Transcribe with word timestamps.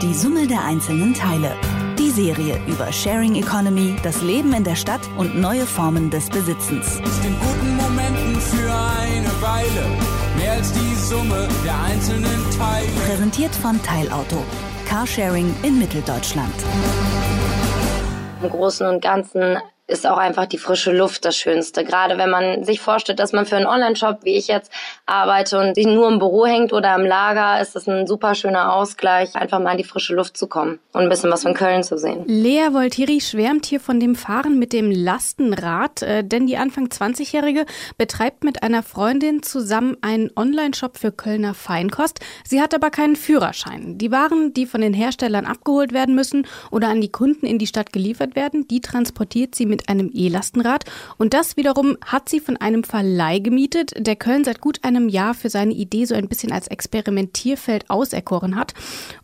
Die 0.00 0.14
Summe 0.14 0.46
der 0.46 0.64
einzelnen 0.64 1.12
Teile. 1.12 1.56
Die 1.98 2.10
Serie 2.10 2.60
über 2.68 2.92
Sharing 2.92 3.34
Economy, 3.34 3.96
das 4.04 4.22
Leben 4.22 4.52
in 4.52 4.62
der 4.62 4.76
Stadt 4.76 5.00
und 5.16 5.36
neue 5.36 5.66
Formen 5.66 6.08
des 6.08 6.30
Besitzens. 6.30 6.98
Den 6.98 7.36
guten 7.40 7.76
Momenten 7.76 8.40
für 8.40 8.72
eine 8.72 9.42
Weile. 9.42 9.88
Mehr 10.36 10.52
als 10.52 10.72
die 10.72 10.94
Summe 10.94 11.48
der 11.64 11.82
einzelnen 11.82 12.50
Teile. 12.56 12.86
Präsentiert 13.08 13.52
von 13.56 13.82
Teilauto. 13.82 14.44
Carsharing 14.86 15.52
in 15.64 15.80
Mitteldeutschland. 15.80 16.54
Im 18.40 18.50
Großen 18.50 18.86
und 18.86 19.02
Ganzen 19.02 19.58
ist 19.88 20.06
auch 20.06 20.18
einfach 20.18 20.46
die 20.46 20.58
frische 20.58 20.92
Luft 20.92 21.24
das 21.24 21.36
Schönste. 21.36 21.82
Gerade 21.82 22.18
wenn 22.18 22.30
man 22.30 22.62
sich 22.62 22.80
vorstellt, 22.80 23.18
dass 23.18 23.32
man 23.32 23.46
für 23.46 23.56
einen 23.56 23.66
Online-Shop, 23.66 24.18
wie 24.22 24.36
ich 24.36 24.46
jetzt 24.46 24.70
arbeite 25.08 25.58
und 25.58 25.76
nur 25.76 26.08
im 26.08 26.18
Büro 26.18 26.46
hängt 26.46 26.72
oder 26.72 26.94
im 26.94 27.04
Lager, 27.04 27.60
ist 27.60 27.74
das 27.74 27.88
ein 27.88 28.06
super 28.06 28.34
schöner 28.34 28.72
Ausgleich, 28.74 29.34
einfach 29.34 29.58
mal 29.58 29.72
in 29.72 29.78
die 29.78 29.84
frische 29.84 30.14
Luft 30.14 30.36
zu 30.36 30.46
kommen 30.46 30.78
und 30.92 31.02
ein 31.02 31.08
bisschen 31.08 31.30
was 31.30 31.42
von 31.42 31.54
Köln 31.54 31.82
zu 31.82 31.98
sehen. 31.98 32.24
Lea 32.26 32.68
Voltiri 32.72 33.20
schwärmt 33.20 33.66
hier 33.66 33.80
von 33.80 34.00
dem 34.00 34.14
Fahren 34.14 34.58
mit 34.58 34.72
dem 34.72 34.90
Lastenrad, 34.90 36.02
äh, 36.02 36.24
denn 36.24 36.46
die 36.46 36.56
Anfang 36.56 36.86
20-Jährige 36.86 37.64
betreibt 37.96 38.44
mit 38.44 38.62
einer 38.62 38.82
Freundin 38.82 39.42
zusammen 39.42 39.96
einen 40.02 40.30
Online-Shop 40.36 40.98
für 40.98 41.12
Kölner 41.12 41.54
Feinkost. 41.54 42.20
Sie 42.44 42.60
hat 42.60 42.74
aber 42.74 42.90
keinen 42.90 43.16
Führerschein. 43.16 43.98
Die 43.98 44.10
Waren, 44.10 44.52
die 44.52 44.66
von 44.66 44.80
den 44.80 44.92
Herstellern 44.92 45.46
abgeholt 45.46 45.92
werden 45.92 46.14
müssen 46.14 46.46
oder 46.70 46.88
an 46.88 47.00
die 47.00 47.12
Kunden 47.12 47.46
in 47.46 47.58
die 47.58 47.66
Stadt 47.66 47.92
geliefert 47.92 48.36
werden, 48.36 48.68
die 48.68 48.80
transportiert 48.80 49.54
sie 49.54 49.66
mit 49.66 49.88
einem 49.88 50.10
E-Lastenrad 50.12 50.84
und 51.16 51.34
das 51.34 51.56
wiederum 51.56 51.96
hat 52.04 52.28
sie 52.28 52.40
von 52.40 52.56
einem 52.56 52.84
Verleih 52.84 53.38
gemietet, 53.38 53.92
der 53.96 54.16
Köln 54.16 54.44
seit 54.44 54.60
gut 54.60 54.80
einem 54.98 55.08
Jahr 55.08 55.34
für 55.34 55.48
seine 55.48 55.72
Idee 55.72 56.04
so 56.04 56.14
ein 56.14 56.28
bisschen 56.28 56.52
als 56.52 56.66
Experimentierfeld 56.68 57.88
auserkoren 57.88 58.56
hat. 58.56 58.74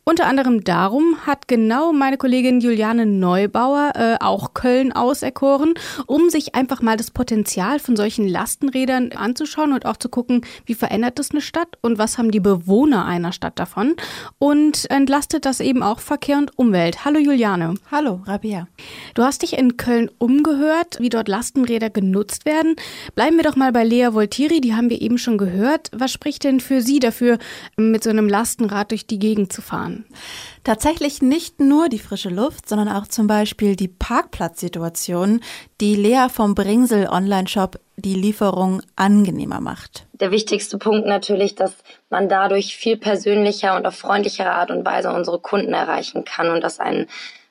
Unter 0.04 0.26
anderem 0.26 0.64
darum 0.64 1.16
hat 1.26 1.48
genau 1.48 1.92
meine 1.92 2.16
Kollegin 2.16 2.60
Juliane 2.60 3.06
Neubauer 3.06 3.92
äh, 3.94 4.16
auch 4.24 4.54
Köln 4.54 4.92
auserkoren, 4.92 5.74
um 6.06 6.30
sich 6.30 6.54
einfach 6.54 6.80
mal 6.82 6.96
das 6.96 7.10
Potenzial 7.10 7.78
von 7.78 7.96
solchen 7.96 8.28
Lastenrädern 8.28 9.12
anzuschauen 9.12 9.72
und 9.72 9.86
auch 9.86 9.96
zu 9.96 10.08
gucken, 10.08 10.42
wie 10.66 10.74
verändert 10.74 11.18
das 11.18 11.30
eine 11.30 11.40
Stadt 11.40 11.78
und 11.80 11.98
was 11.98 12.18
haben 12.18 12.30
die 12.30 12.40
Bewohner 12.40 13.04
einer 13.04 13.32
Stadt 13.32 13.58
davon 13.58 13.96
und 14.38 14.88
entlastet 14.90 15.44
das 15.44 15.60
eben 15.60 15.82
auch 15.82 15.98
Verkehr 15.98 16.38
und 16.38 16.56
Umwelt. 16.58 17.04
Hallo 17.04 17.18
Juliane. 17.18 17.74
Hallo 17.90 18.20
Rabia. 18.26 18.68
Du 19.14 19.22
hast 19.22 19.42
dich 19.42 19.58
in 19.58 19.76
Köln 19.76 20.10
umgehört, 20.18 20.98
wie 21.00 21.08
dort 21.08 21.28
Lastenräder 21.28 21.90
genutzt 21.90 22.44
werden. 22.44 22.76
Bleiben 23.14 23.36
wir 23.36 23.44
doch 23.44 23.56
mal 23.56 23.72
bei 23.72 23.84
Lea 23.84 24.08
Voltiri, 24.12 24.60
die 24.60 24.74
haben 24.74 24.90
wir 24.90 25.00
eben 25.00 25.18
schon 25.18 25.38
gehört. 25.38 25.63
Was 25.92 26.12
spricht 26.12 26.44
denn 26.44 26.60
für 26.60 26.80
Sie 26.80 27.00
dafür, 27.00 27.38
mit 27.76 28.04
so 28.04 28.10
einem 28.10 28.28
Lastenrad 28.28 28.90
durch 28.90 29.06
die 29.06 29.18
Gegend 29.18 29.52
zu 29.52 29.62
fahren? 29.62 30.04
Tatsächlich 30.62 31.22
nicht 31.22 31.60
nur 31.60 31.88
die 31.88 31.98
frische 31.98 32.30
Luft, 32.30 32.68
sondern 32.68 32.88
auch 32.88 33.06
zum 33.06 33.26
Beispiel 33.26 33.76
die 33.76 33.88
Parkplatzsituation, 33.88 35.40
die 35.80 35.96
Lea 35.96 36.28
vom 36.30 36.54
Bringsel 36.54 37.08
Online-Shop 37.08 37.78
die 37.96 38.14
Lieferung 38.14 38.82
angenehmer 38.96 39.60
macht. 39.60 40.06
Der 40.14 40.30
wichtigste 40.30 40.78
Punkt 40.78 41.06
natürlich, 41.06 41.54
dass 41.54 41.74
man 42.10 42.28
dadurch 42.28 42.76
viel 42.76 42.96
persönlicher 42.96 43.76
und 43.76 43.86
auf 43.86 43.94
freundlichere 43.94 44.50
Art 44.50 44.70
und 44.70 44.84
Weise 44.84 45.12
unsere 45.12 45.38
Kunden 45.38 45.72
erreichen 45.72 46.24
kann 46.24 46.50
und 46.50 46.62
dass 46.62 46.80
ein 46.80 47.06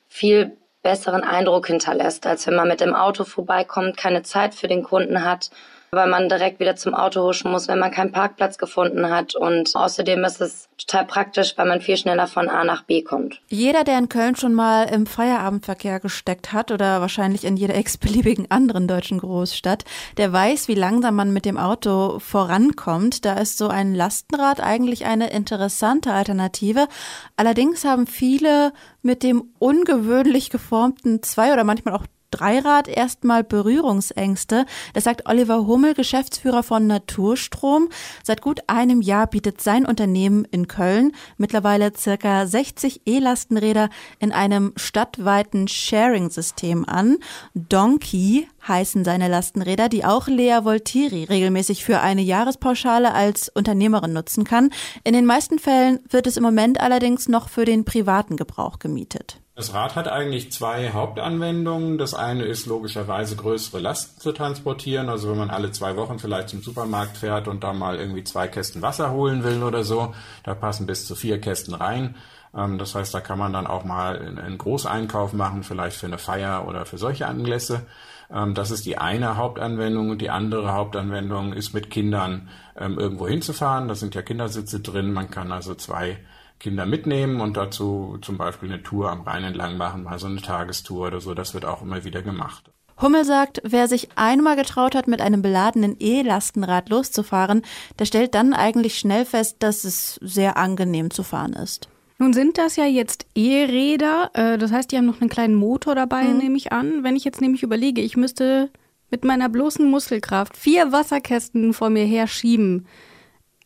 viel 0.08 0.56
besseren 0.82 1.22
Eindruck 1.22 1.66
hinterlässt, 1.66 2.26
als 2.26 2.46
wenn 2.46 2.54
man 2.54 2.68
mit 2.68 2.80
dem 2.80 2.94
Auto 2.94 3.24
vorbeikommt, 3.24 3.96
keine 3.96 4.22
Zeit 4.22 4.54
für 4.54 4.68
den 4.68 4.82
Kunden 4.82 5.24
hat 5.24 5.50
weil 5.90 6.08
man 6.08 6.28
direkt 6.28 6.60
wieder 6.60 6.76
zum 6.76 6.94
Auto 6.94 7.22
huschen 7.22 7.50
muss, 7.50 7.68
wenn 7.68 7.78
man 7.78 7.90
keinen 7.90 8.12
Parkplatz 8.12 8.58
gefunden 8.58 9.10
hat. 9.10 9.34
Und 9.34 9.74
außerdem 9.74 10.24
ist 10.24 10.40
es 10.40 10.68
total 10.78 11.06
praktisch, 11.06 11.56
weil 11.56 11.66
man 11.66 11.80
viel 11.80 11.96
schneller 11.96 12.26
von 12.26 12.48
A 12.48 12.64
nach 12.64 12.82
B 12.82 13.02
kommt. 13.02 13.40
Jeder, 13.48 13.84
der 13.84 13.98
in 13.98 14.08
Köln 14.08 14.36
schon 14.36 14.54
mal 14.54 14.84
im 14.84 15.06
Feierabendverkehr 15.06 16.00
gesteckt 16.00 16.52
hat 16.52 16.70
oder 16.70 17.00
wahrscheinlich 17.00 17.44
in 17.44 17.56
jeder 17.56 17.74
x-beliebigen 17.78 18.50
anderen 18.50 18.88
deutschen 18.88 19.18
Großstadt, 19.18 19.84
der 20.16 20.32
weiß, 20.32 20.68
wie 20.68 20.74
langsam 20.74 21.14
man 21.14 21.32
mit 21.32 21.44
dem 21.44 21.58
Auto 21.58 22.18
vorankommt. 22.18 23.24
Da 23.24 23.34
ist 23.34 23.58
so 23.58 23.68
ein 23.68 23.94
Lastenrad 23.94 24.60
eigentlich 24.60 25.04
eine 25.04 25.30
interessante 25.30 26.12
Alternative. 26.12 26.88
Allerdings 27.36 27.84
haben 27.84 28.06
viele 28.06 28.72
mit 29.02 29.22
dem 29.22 29.50
ungewöhnlich 29.58 30.50
geformten 30.50 31.22
zwei 31.22 31.52
oder 31.52 31.64
manchmal 31.64 31.94
auch 31.94 32.06
Dreirad 32.34 32.88
erstmal 32.88 33.44
Berührungsängste. 33.44 34.66
Das 34.92 35.04
sagt 35.04 35.28
Oliver 35.28 35.66
Hummel, 35.66 35.94
Geschäftsführer 35.94 36.64
von 36.64 36.88
Naturstrom. 36.88 37.88
Seit 38.24 38.42
gut 38.42 38.60
einem 38.66 39.00
Jahr 39.00 39.28
bietet 39.28 39.60
sein 39.60 39.86
Unternehmen 39.86 40.44
in 40.50 40.66
Köln 40.66 41.12
mittlerweile 41.36 41.92
circa 41.96 42.46
60 42.46 43.02
E-Lastenräder 43.06 43.88
in 44.18 44.32
einem 44.32 44.72
stadtweiten 44.76 45.68
Sharing-System 45.68 46.84
an. 46.88 47.18
Donkey 47.54 48.48
heißen 48.66 49.04
seine 49.04 49.28
Lastenräder, 49.28 49.88
die 49.88 50.04
auch 50.04 50.26
Lea 50.26 50.60
Voltiri 50.64 51.24
regelmäßig 51.24 51.84
für 51.84 52.00
eine 52.00 52.22
Jahrespauschale 52.22 53.14
als 53.14 53.48
Unternehmerin 53.48 54.12
nutzen 54.12 54.44
kann. 54.44 54.70
In 55.04 55.12
den 55.12 55.26
meisten 55.26 55.58
Fällen 55.58 56.00
wird 56.08 56.26
es 56.26 56.36
im 56.36 56.42
Moment 56.42 56.80
allerdings 56.80 57.28
noch 57.28 57.48
für 57.48 57.64
den 57.64 57.84
privaten 57.84 58.36
Gebrauch 58.36 58.78
gemietet. 58.78 59.43
Das 59.56 59.72
Rad 59.72 59.94
hat 59.94 60.08
eigentlich 60.08 60.50
zwei 60.50 60.90
Hauptanwendungen. 60.90 61.96
Das 61.96 62.12
eine 62.12 62.42
ist 62.44 62.66
logischerweise 62.66 63.36
größere 63.36 63.78
Lasten 63.78 64.20
zu 64.20 64.32
transportieren. 64.32 65.08
Also 65.08 65.30
wenn 65.30 65.38
man 65.38 65.50
alle 65.50 65.70
zwei 65.70 65.96
Wochen 65.96 66.18
vielleicht 66.18 66.48
zum 66.48 66.60
Supermarkt 66.60 67.16
fährt 67.16 67.46
und 67.46 67.62
da 67.62 67.72
mal 67.72 67.96
irgendwie 67.96 68.24
zwei 68.24 68.48
Kästen 68.48 68.82
Wasser 68.82 69.12
holen 69.12 69.44
will 69.44 69.62
oder 69.62 69.84
so, 69.84 70.12
da 70.42 70.56
passen 70.56 70.86
bis 70.86 71.06
zu 71.06 71.14
vier 71.14 71.40
Kästen 71.40 71.74
rein. 71.74 72.16
Ähm, 72.52 72.78
das 72.78 72.96
heißt, 72.96 73.14
da 73.14 73.20
kann 73.20 73.38
man 73.38 73.52
dann 73.52 73.68
auch 73.68 73.84
mal 73.84 74.18
einen 74.18 74.58
Großeinkauf 74.58 75.32
machen, 75.34 75.62
vielleicht 75.62 75.96
für 75.98 76.06
eine 76.06 76.18
Feier 76.18 76.66
oder 76.66 76.84
für 76.84 76.98
solche 76.98 77.28
Anlässe. 77.28 77.86
Ähm, 78.32 78.54
das 78.54 78.72
ist 78.72 78.86
die 78.86 78.98
eine 78.98 79.36
Hauptanwendung 79.36 80.10
und 80.10 80.20
die 80.20 80.30
andere 80.30 80.72
Hauptanwendung 80.72 81.52
ist 81.52 81.74
mit 81.74 81.90
Kindern 81.90 82.48
ähm, 82.76 82.98
irgendwo 82.98 83.28
hinzufahren. 83.28 83.86
Da 83.86 83.94
sind 83.94 84.16
ja 84.16 84.22
Kindersitze 84.22 84.80
drin. 84.80 85.12
Man 85.12 85.30
kann 85.30 85.52
also 85.52 85.76
zwei 85.76 86.18
Kinder 86.60 86.86
mitnehmen 86.86 87.40
und 87.40 87.56
dazu 87.56 88.18
zum 88.22 88.38
Beispiel 88.38 88.72
eine 88.72 88.82
Tour 88.82 89.10
am 89.10 89.22
Rhein 89.22 89.44
entlang 89.44 89.76
machen, 89.76 90.04
mal 90.04 90.18
so 90.18 90.26
eine 90.26 90.40
Tagestour 90.40 91.08
oder 91.08 91.20
so. 91.20 91.34
Das 91.34 91.54
wird 91.54 91.64
auch 91.64 91.82
immer 91.82 92.04
wieder 92.04 92.22
gemacht. 92.22 92.70
Hummel 93.00 93.24
sagt, 93.24 93.60
wer 93.64 93.88
sich 93.88 94.08
einmal 94.14 94.56
getraut 94.56 94.94
hat, 94.94 95.08
mit 95.08 95.20
einem 95.20 95.42
beladenen 95.42 95.96
E-Lastenrad 95.98 96.88
loszufahren, 96.90 97.62
der 97.98 98.04
stellt 98.04 98.34
dann 98.34 98.54
eigentlich 98.54 98.98
schnell 98.98 99.24
fest, 99.24 99.56
dass 99.58 99.84
es 99.84 100.14
sehr 100.22 100.56
angenehm 100.56 101.10
zu 101.10 101.24
fahren 101.24 101.54
ist. 101.54 101.88
Nun 102.18 102.32
sind 102.32 102.58
das 102.58 102.76
ja 102.76 102.84
jetzt 102.84 103.26
E-Räder, 103.34 104.30
äh, 104.34 104.58
das 104.58 104.70
heißt, 104.70 104.92
die 104.92 104.96
haben 104.96 105.06
noch 105.06 105.20
einen 105.20 105.30
kleinen 105.30 105.56
Motor 105.56 105.96
dabei, 105.96 106.22
mhm. 106.24 106.38
nehme 106.38 106.56
ich 106.56 106.72
an. 106.72 107.02
Wenn 107.02 107.16
ich 107.16 107.24
jetzt 107.24 107.40
nämlich 107.40 107.64
überlege, 107.64 108.00
ich 108.00 108.16
müsste 108.16 108.70
mit 109.10 109.24
meiner 109.24 109.48
bloßen 109.48 109.88
Muskelkraft 109.90 110.56
vier 110.56 110.92
Wasserkästen 110.92 111.74
vor 111.74 111.90
mir 111.90 112.04
her 112.04 112.28
schieben, 112.28 112.86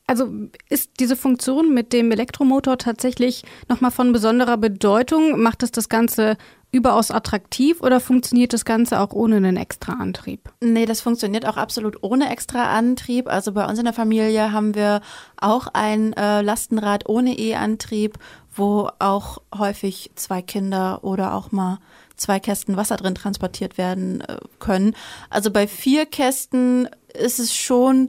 also 0.08 0.32
ist 0.70 0.92
diese 1.00 1.16
Funktion 1.16 1.74
mit 1.74 1.92
dem 1.92 2.10
Elektromotor 2.10 2.78
tatsächlich 2.78 3.44
nochmal 3.68 3.90
von 3.90 4.10
besonderer 4.10 4.56
Bedeutung? 4.56 5.40
Macht 5.40 5.62
es 5.62 5.70
das 5.70 5.90
Ganze 5.90 6.38
überaus 6.72 7.10
attraktiv 7.10 7.82
oder 7.82 8.00
funktioniert 8.00 8.54
das 8.54 8.64
Ganze 8.64 9.00
auch 9.00 9.12
ohne 9.12 9.36
einen 9.36 9.58
extra 9.58 9.92
Antrieb? 9.92 10.50
Nee, 10.62 10.86
das 10.86 11.02
funktioniert 11.02 11.46
auch 11.46 11.58
absolut 11.58 12.02
ohne 12.02 12.30
extra 12.30 12.76
Antrieb. 12.76 13.28
Also 13.28 13.52
bei 13.52 13.66
uns 13.66 13.78
in 13.78 13.84
der 13.84 13.94
Familie 13.94 14.50
haben 14.50 14.74
wir 14.74 15.02
auch 15.36 15.68
ein 15.74 16.14
äh, 16.14 16.40
Lastenrad 16.40 17.06
ohne 17.06 17.38
E-Antrieb, 17.38 18.18
wo 18.54 18.88
auch 18.98 19.42
häufig 19.56 20.10
zwei 20.14 20.40
Kinder 20.40 21.04
oder 21.04 21.34
auch 21.34 21.52
mal 21.52 21.80
zwei 22.16 22.40
Kästen 22.40 22.78
Wasser 22.78 22.96
drin 22.96 23.14
transportiert 23.14 23.76
werden 23.76 24.22
äh, 24.22 24.38
können. 24.58 24.94
Also 25.28 25.50
bei 25.50 25.66
vier 25.66 26.06
Kästen 26.06 26.88
ist 27.14 27.38
es 27.38 27.54
schon 27.54 28.08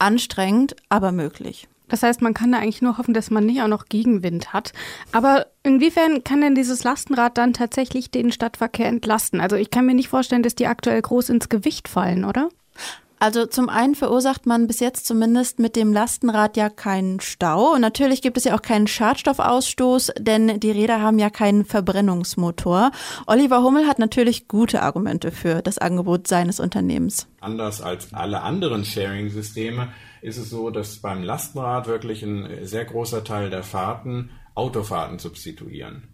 anstrengend, 0.00 0.76
aber 0.88 1.12
möglich. 1.12 1.68
Das 1.88 2.02
heißt, 2.02 2.22
man 2.22 2.34
kann 2.34 2.52
da 2.52 2.58
eigentlich 2.58 2.82
nur 2.82 2.98
hoffen, 2.98 3.14
dass 3.14 3.30
man 3.30 3.44
nicht 3.44 3.60
auch 3.62 3.68
noch 3.68 3.86
Gegenwind 3.86 4.52
hat. 4.52 4.72
Aber 5.12 5.46
inwiefern 5.64 6.24
kann 6.24 6.40
denn 6.40 6.54
dieses 6.54 6.84
Lastenrad 6.84 7.36
dann 7.36 7.52
tatsächlich 7.52 8.10
den 8.10 8.32
Stadtverkehr 8.32 8.86
entlasten? 8.86 9.40
Also 9.40 9.56
ich 9.56 9.70
kann 9.70 9.86
mir 9.86 9.94
nicht 9.94 10.08
vorstellen, 10.08 10.44
dass 10.44 10.54
die 10.54 10.68
aktuell 10.68 11.02
groß 11.02 11.28
ins 11.30 11.48
Gewicht 11.48 11.88
fallen, 11.88 12.24
oder? 12.24 12.48
Also 13.20 13.44
zum 13.44 13.68
einen 13.68 13.94
verursacht 13.94 14.46
man 14.46 14.66
bis 14.66 14.80
jetzt 14.80 15.06
zumindest 15.06 15.58
mit 15.58 15.76
dem 15.76 15.92
Lastenrad 15.92 16.56
ja 16.56 16.70
keinen 16.70 17.20
Stau. 17.20 17.74
Und 17.74 17.82
natürlich 17.82 18.22
gibt 18.22 18.38
es 18.38 18.44
ja 18.44 18.56
auch 18.56 18.62
keinen 18.62 18.86
Schadstoffausstoß, 18.86 20.12
denn 20.18 20.58
die 20.58 20.70
Räder 20.70 21.02
haben 21.02 21.18
ja 21.18 21.28
keinen 21.28 21.66
Verbrennungsmotor. 21.66 22.92
Oliver 23.26 23.62
Hummel 23.62 23.86
hat 23.86 23.98
natürlich 23.98 24.48
gute 24.48 24.80
Argumente 24.80 25.32
für 25.32 25.60
das 25.60 25.76
Angebot 25.76 26.28
seines 26.28 26.60
Unternehmens. 26.60 27.28
Anders 27.40 27.82
als 27.82 28.14
alle 28.14 28.40
anderen 28.40 28.86
Sharing-Systeme 28.86 29.92
ist 30.22 30.38
es 30.38 30.48
so, 30.48 30.70
dass 30.70 31.00
beim 31.00 31.22
Lastenrad 31.22 31.88
wirklich 31.88 32.22
ein 32.22 32.66
sehr 32.66 32.86
großer 32.86 33.22
Teil 33.22 33.50
der 33.50 33.62
Fahrten 33.62 34.30
Autofahrten 34.54 35.18
substituieren. 35.18 36.08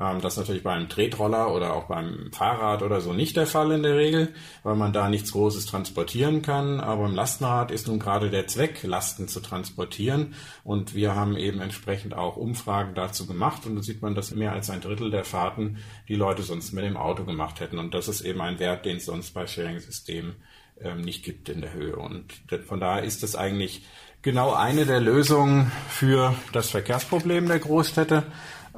Ähm, 0.00 0.20
das 0.20 0.32
ist 0.32 0.38
natürlich 0.38 0.62
beim 0.62 0.88
Tretroller 0.88 1.54
oder 1.54 1.74
auch 1.74 1.84
beim 1.84 2.30
Fahrrad 2.32 2.82
oder 2.82 3.00
so 3.00 3.12
nicht 3.12 3.36
der 3.36 3.46
Fall 3.46 3.70
in 3.72 3.82
der 3.82 3.96
Regel, 3.96 4.32
weil 4.62 4.74
man 4.74 4.92
da 4.92 5.08
nichts 5.08 5.32
Großes 5.32 5.66
transportieren 5.66 6.42
kann. 6.42 6.80
Aber 6.80 7.04
im 7.06 7.14
Lastenrad 7.14 7.70
ist 7.70 7.86
nun 7.86 7.98
gerade 7.98 8.30
der 8.30 8.46
Zweck, 8.46 8.82
Lasten 8.82 9.28
zu 9.28 9.40
transportieren. 9.40 10.34
Und 10.64 10.94
wir 10.94 11.14
haben 11.14 11.36
eben 11.36 11.60
entsprechend 11.60 12.14
auch 12.14 12.36
Umfragen 12.36 12.94
dazu 12.94 13.26
gemacht. 13.26 13.66
Und 13.66 13.76
da 13.76 13.82
sieht 13.82 14.00
man, 14.00 14.14
dass 14.14 14.34
mehr 14.34 14.52
als 14.52 14.70
ein 14.70 14.80
Drittel 14.80 15.10
der 15.10 15.24
Fahrten 15.24 15.78
die 16.08 16.16
Leute 16.16 16.42
sonst 16.42 16.72
mit 16.72 16.84
dem 16.84 16.96
Auto 16.96 17.24
gemacht 17.24 17.60
hätten. 17.60 17.78
Und 17.78 17.92
das 17.92 18.08
ist 18.08 18.22
eben 18.22 18.40
ein 18.40 18.58
Wert, 18.58 18.86
den 18.86 18.96
es 18.96 19.04
sonst 19.04 19.34
bei 19.34 19.46
Sharing-Systemen 19.46 20.36
ähm, 20.80 21.02
nicht 21.02 21.24
gibt 21.24 21.50
in 21.50 21.60
der 21.60 21.74
Höhe. 21.74 21.96
Und 21.96 22.32
von 22.66 22.80
daher 22.80 23.02
ist 23.02 23.22
es 23.22 23.36
eigentlich 23.36 23.84
genau 24.22 24.52
eine 24.52 24.86
der 24.86 25.00
Lösungen 25.00 25.70
für 25.88 26.34
das 26.52 26.70
Verkehrsproblem 26.70 27.48
der 27.48 27.58
Großstädte 27.58 28.24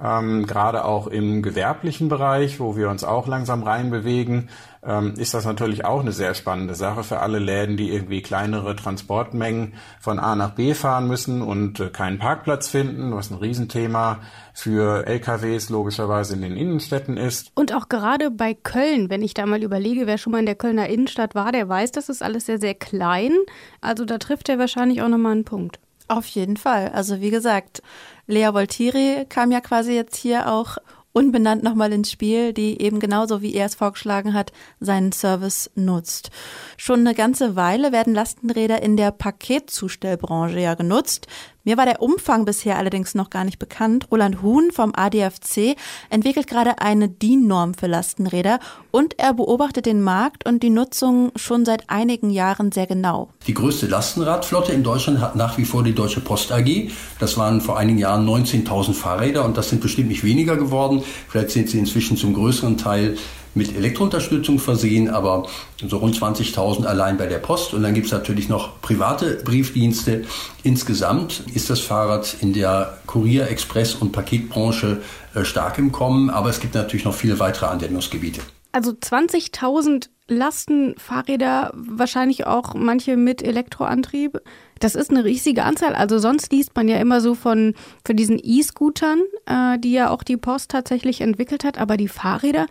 ähm, 0.01 0.47
gerade 0.47 0.85
auch 0.85 1.07
im 1.07 1.43
gewerblichen 1.43 2.09
Bereich, 2.09 2.61
wo 2.61 2.77
wir 2.77 2.89
uns 2.89 3.05
auch 3.05 3.27
langsam 3.27 3.63
reinbewegen, 3.63 4.49
ähm, 4.85 5.15
ist 5.17 5.35
das 5.35 5.45
natürlich 5.45 5.85
auch 5.85 6.01
eine 6.01 6.13
sehr 6.13 6.35
spannende 6.35 6.75
Sache 6.75 7.05
für 7.05 7.21
alle 7.21 7.39
Läden, 7.39 7.77
die 7.77 7.91
irgendwie 7.91 8.21
kleinere 8.21 8.75
Transportmengen 8.75 9.75
von 10.01 10.19
A 10.19 10.35
nach 10.35 10.51
B 10.51 10.75
fahren 10.75 11.07
müssen 11.07 11.41
und 11.43 11.79
äh, 11.79 11.89
keinen 11.89 12.19
Parkplatz 12.19 12.69
finden, 12.69 13.15
was 13.15 13.31
ein 13.31 13.37
Riesenthema 13.37 14.19
für 14.53 15.07
LKWs 15.07 15.69
logischerweise 15.71 16.35
in 16.35 16.43
den 16.43 16.57
Innenstädten 16.57 17.17
ist. 17.17 17.53
Und 17.55 17.73
auch 17.73 17.89
gerade 17.89 18.31
bei 18.31 18.55
Köln, 18.55 19.09
wenn 19.09 19.23
ich 19.23 19.35
da 19.35 19.47
mal 19.47 19.63
überlege, 19.63 20.07
wer 20.07 20.19
schon 20.19 20.33
mal 20.33 20.41
in 20.41 20.47
der 20.47 20.57
Kölner 20.57 20.89
Innenstadt 20.89 21.35
war, 21.35 21.53
der 21.53 21.69
weiß, 21.69 21.93
das 21.93 22.09
ist 22.09 22.23
alles 22.23 22.47
sehr, 22.47 22.59
sehr 22.59 22.75
klein. 22.75 23.33
Also 23.81 24.05
da 24.05 24.19
trifft 24.19 24.49
er 24.49 24.59
wahrscheinlich 24.59 25.01
auch 25.03 25.09
nochmal 25.09 25.33
einen 25.33 25.45
Punkt. 25.45 25.79
Auf 26.13 26.27
jeden 26.27 26.59
Fall. 26.59 26.91
Also 26.91 27.23
wie 27.23 27.31
gesagt, 27.31 27.83
Lea 28.27 28.53
Voltiri 28.53 29.25
kam 29.31 29.51
ja 29.51 29.63
quasi 29.63 29.95
jetzt 29.95 30.15
hier 30.15 30.53
auch 30.53 30.77
unbenannt 31.13 31.63
nochmal 31.63 31.91
ins 31.91 32.11
Spiel, 32.11 32.53
die 32.53 32.83
eben 32.83 33.01
genauso 33.01 33.41
wie 33.41 33.55
er 33.55 33.65
es 33.65 33.77
vorgeschlagen 33.77 34.35
hat, 34.35 34.53
seinen 34.79 35.13
Service 35.13 35.71
nutzt. 35.75 36.31
Schon 36.77 37.01
eine 37.01 37.15
ganze 37.15 37.57
Weile 37.57 37.93
werden 37.93 38.13
Lastenräder 38.13 38.83
in 38.83 38.99
der 38.99 39.11
Paketzustellbranche 39.11 40.61
ja 40.61 40.75
genutzt. 40.75 41.29
Mir 41.65 41.77
war 41.77 41.87
der 41.87 42.03
Umfang 42.03 42.45
bisher 42.45 42.77
allerdings 42.77 43.15
noch 43.15 43.31
gar 43.31 43.45
nicht 43.45 43.61
bekannt. 43.61 44.09
Roland 44.11 44.43
Huhn 44.43 44.73
vom 44.73 44.93
ADFC 44.97 45.77
entwickelt 46.11 46.49
gerade 46.49 46.81
eine 46.81 47.09
DIN-Norm 47.09 47.75
für 47.75 47.87
Lastenräder 47.87 48.59
und 48.91 49.17
er 49.21 49.33
beobachtet 49.33 49.87
den 49.87 50.03
Markt 50.03 50.45
und 50.45 50.65
die 50.65 50.71
Nutzung 50.71 51.31
schon 51.37 51.65
seit 51.65 51.89
einigen 51.89 52.31
Jahren 52.31 52.73
sehr 52.73 52.89
genau. 52.89 53.31
Die 53.47 53.55
größte 53.55 53.87
Lastenradflotte 53.87 54.73
in 54.73 54.83
Deutschland 54.83 55.21
hat 55.21 55.37
nach 55.37 55.57
wie 55.57 55.65
vor 55.65 55.85
die 55.85 55.95
Deutsche 55.95 56.21
Post 56.21 56.51
AG. 56.51 56.91
Das 57.21 57.37
waren 57.37 57.61
vor 57.61 57.79
einigen 57.79 57.99
Jahren 57.99 58.29
19.000 58.29 58.93
Fahrräder 58.93 59.45
und 59.45 59.57
das 59.57 59.69
sind 59.69 59.81
bestimmt 59.81 60.09
nicht 60.09 60.25
weniger 60.25 60.57
geworden. 60.57 61.05
Vielleicht 61.29 61.51
sind 61.51 61.69
sie 61.69 61.79
inzwischen 61.79 62.17
zum 62.17 62.35
größeren 62.35 62.77
Teil 62.77 63.17
mit 63.55 63.77
Elektrounterstützung 63.77 64.59
versehen, 64.59 65.09
aber 65.09 65.49
so 65.87 65.99
rund 65.99 66.17
20.000 66.17 66.85
allein 66.85 67.17
bei 67.17 67.27
der 67.27 67.39
Post. 67.39 67.75
Und 67.75 67.83
dann 67.83 67.95
gibt 67.95 68.07
es 68.07 68.13
natürlich 68.13 68.49
noch 68.49 68.81
private 68.81 69.43
Briefdienste. 69.45 70.25
Insgesamt 70.63 71.45
ist 71.55 71.71
das 71.71 71.81
Fahrrad 71.81 72.37
in 72.41 72.53
der 72.53 72.99
Kurier-, 73.07 73.49
Express- 73.49 73.95
und 73.95 74.13
Paketbranche 74.13 75.03
äh, 75.35 75.45
stark 75.45 75.79
im 75.79 75.93
Kommen, 75.93 76.31
aber 76.31 76.51
es 76.51 76.61
gibt 76.61 76.75
natürlich 76.75 77.05
noch 77.05 77.15
viele 77.15 77.39
weitere 77.39 77.67
Anwendungsgebiete. 77.67 78.41
Also 78.73 78.93
20.000 78.93 80.09
Lastenfahrräder, 80.29 81.73
wahrscheinlich 81.75 82.47
auch 82.47 82.75
manche 82.75 83.17
mit 83.17 83.43
Elektroantrieb. 83.43 84.41
Das 84.81 84.95
ist 84.95 85.11
eine 85.11 85.25
riesige 85.25 85.65
Anzahl. 85.65 85.95
Also 85.95 86.19
sonst 86.19 86.53
liest 86.53 86.75
man 86.75 86.89
ja 86.89 86.97
immer 86.97 87.21
so 87.21 87.35
von, 87.35 87.75
von 88.05 88.17
diesen 88.17 88.41
E-Scootern, 88.43 89.21
äh, 89.47 89.79
die 89.79 89.93
ja 89.93 90.11
auch 90.11 90.23
die 90.23 90.37
Post 90.37 90.71
tatsächlich 90.71 91.21
entwickelt 91.21 91.65
hat. 91.65 91.79
Aber 91.79 91.97
die 91.97 92.09
Fahrräder, 92.09 92.67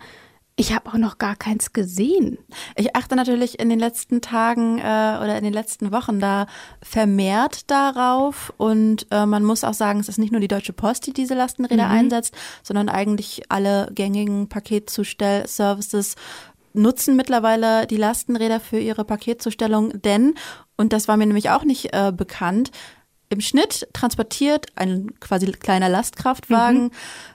ich 0.56 0.74
habe 0.74 0.90
auch 0.90 0.98
noch 0.98 1.18
gar 1.18 1.34
keins 1.34 1.72
gesehen. 1.72 2.38
Ich 2.76 2.94
achte 2.94 3.16
natürlich 3.16 3.58
in 3.58 3.70
den 3.70 3.78
letzten 3.78 4.20
Tagen 4.20 4.78
äh, 4.78 4.82
oder 4.82 5.36
in 5.38 5.44
den 5.44 5.52
letzten 5.52 5.92
Wochen 5.92 6.20
da 6.20 6.46
vermehrt 6.82 7.70
darauf. 7.70 8.52
Und 8.58 9.06
äh, 9.10 9.24
man 9.24 9.44
muss 9.44 9.64
auch 9.64 9.74
sagen, 9.74 10.00
es 10.00 10.08
ist 10.08 10.18
nicht 10.18 10.30
nur 10.30 10.40
die 10.40 10.48
Deutsche 10.48 10.74
Post, 10.74 11.06
die 11.06 11.14
diese 11.14 11.34
Lastenräder 11.34 11.86
mhm. 11.86 11.92
einsetzt, 11.92 12.34
sondern 12.62 12.90
eigentlich 12.90 13.44
alle 13.48 13.90
gängigen 13.94 14.48
Paketzustellservices 14.48 16.16
nutzen 16.74 17.16
mittlerweile 17.16 17.86
die 17.86 17.96
Lastenräder 17.96 18.60
für 18.60 18.78
ihre 18.78 19.04
Paketzustellung, 19.04 20.00
denn, 20.00 20.34
und 20.76 20.92
das 20.92 21.06
war 21.06 21.16
mir 21.18 21.26
nämlich 21.26 21.50
auch 21.50 21.64
nicht 21.64 21.92
äh, 21.92 22.12
bekannt, 22.16 22.70
im 23.32 23.40
Schnitt 23.40 23.88
transportiert 23.92 24.66
ein 24.76 25.18
quasi 25.18 25.50
kleiner 25.50 25.88
Lastkraftwagen 25.88 26.84
mhm. 26.84 26.90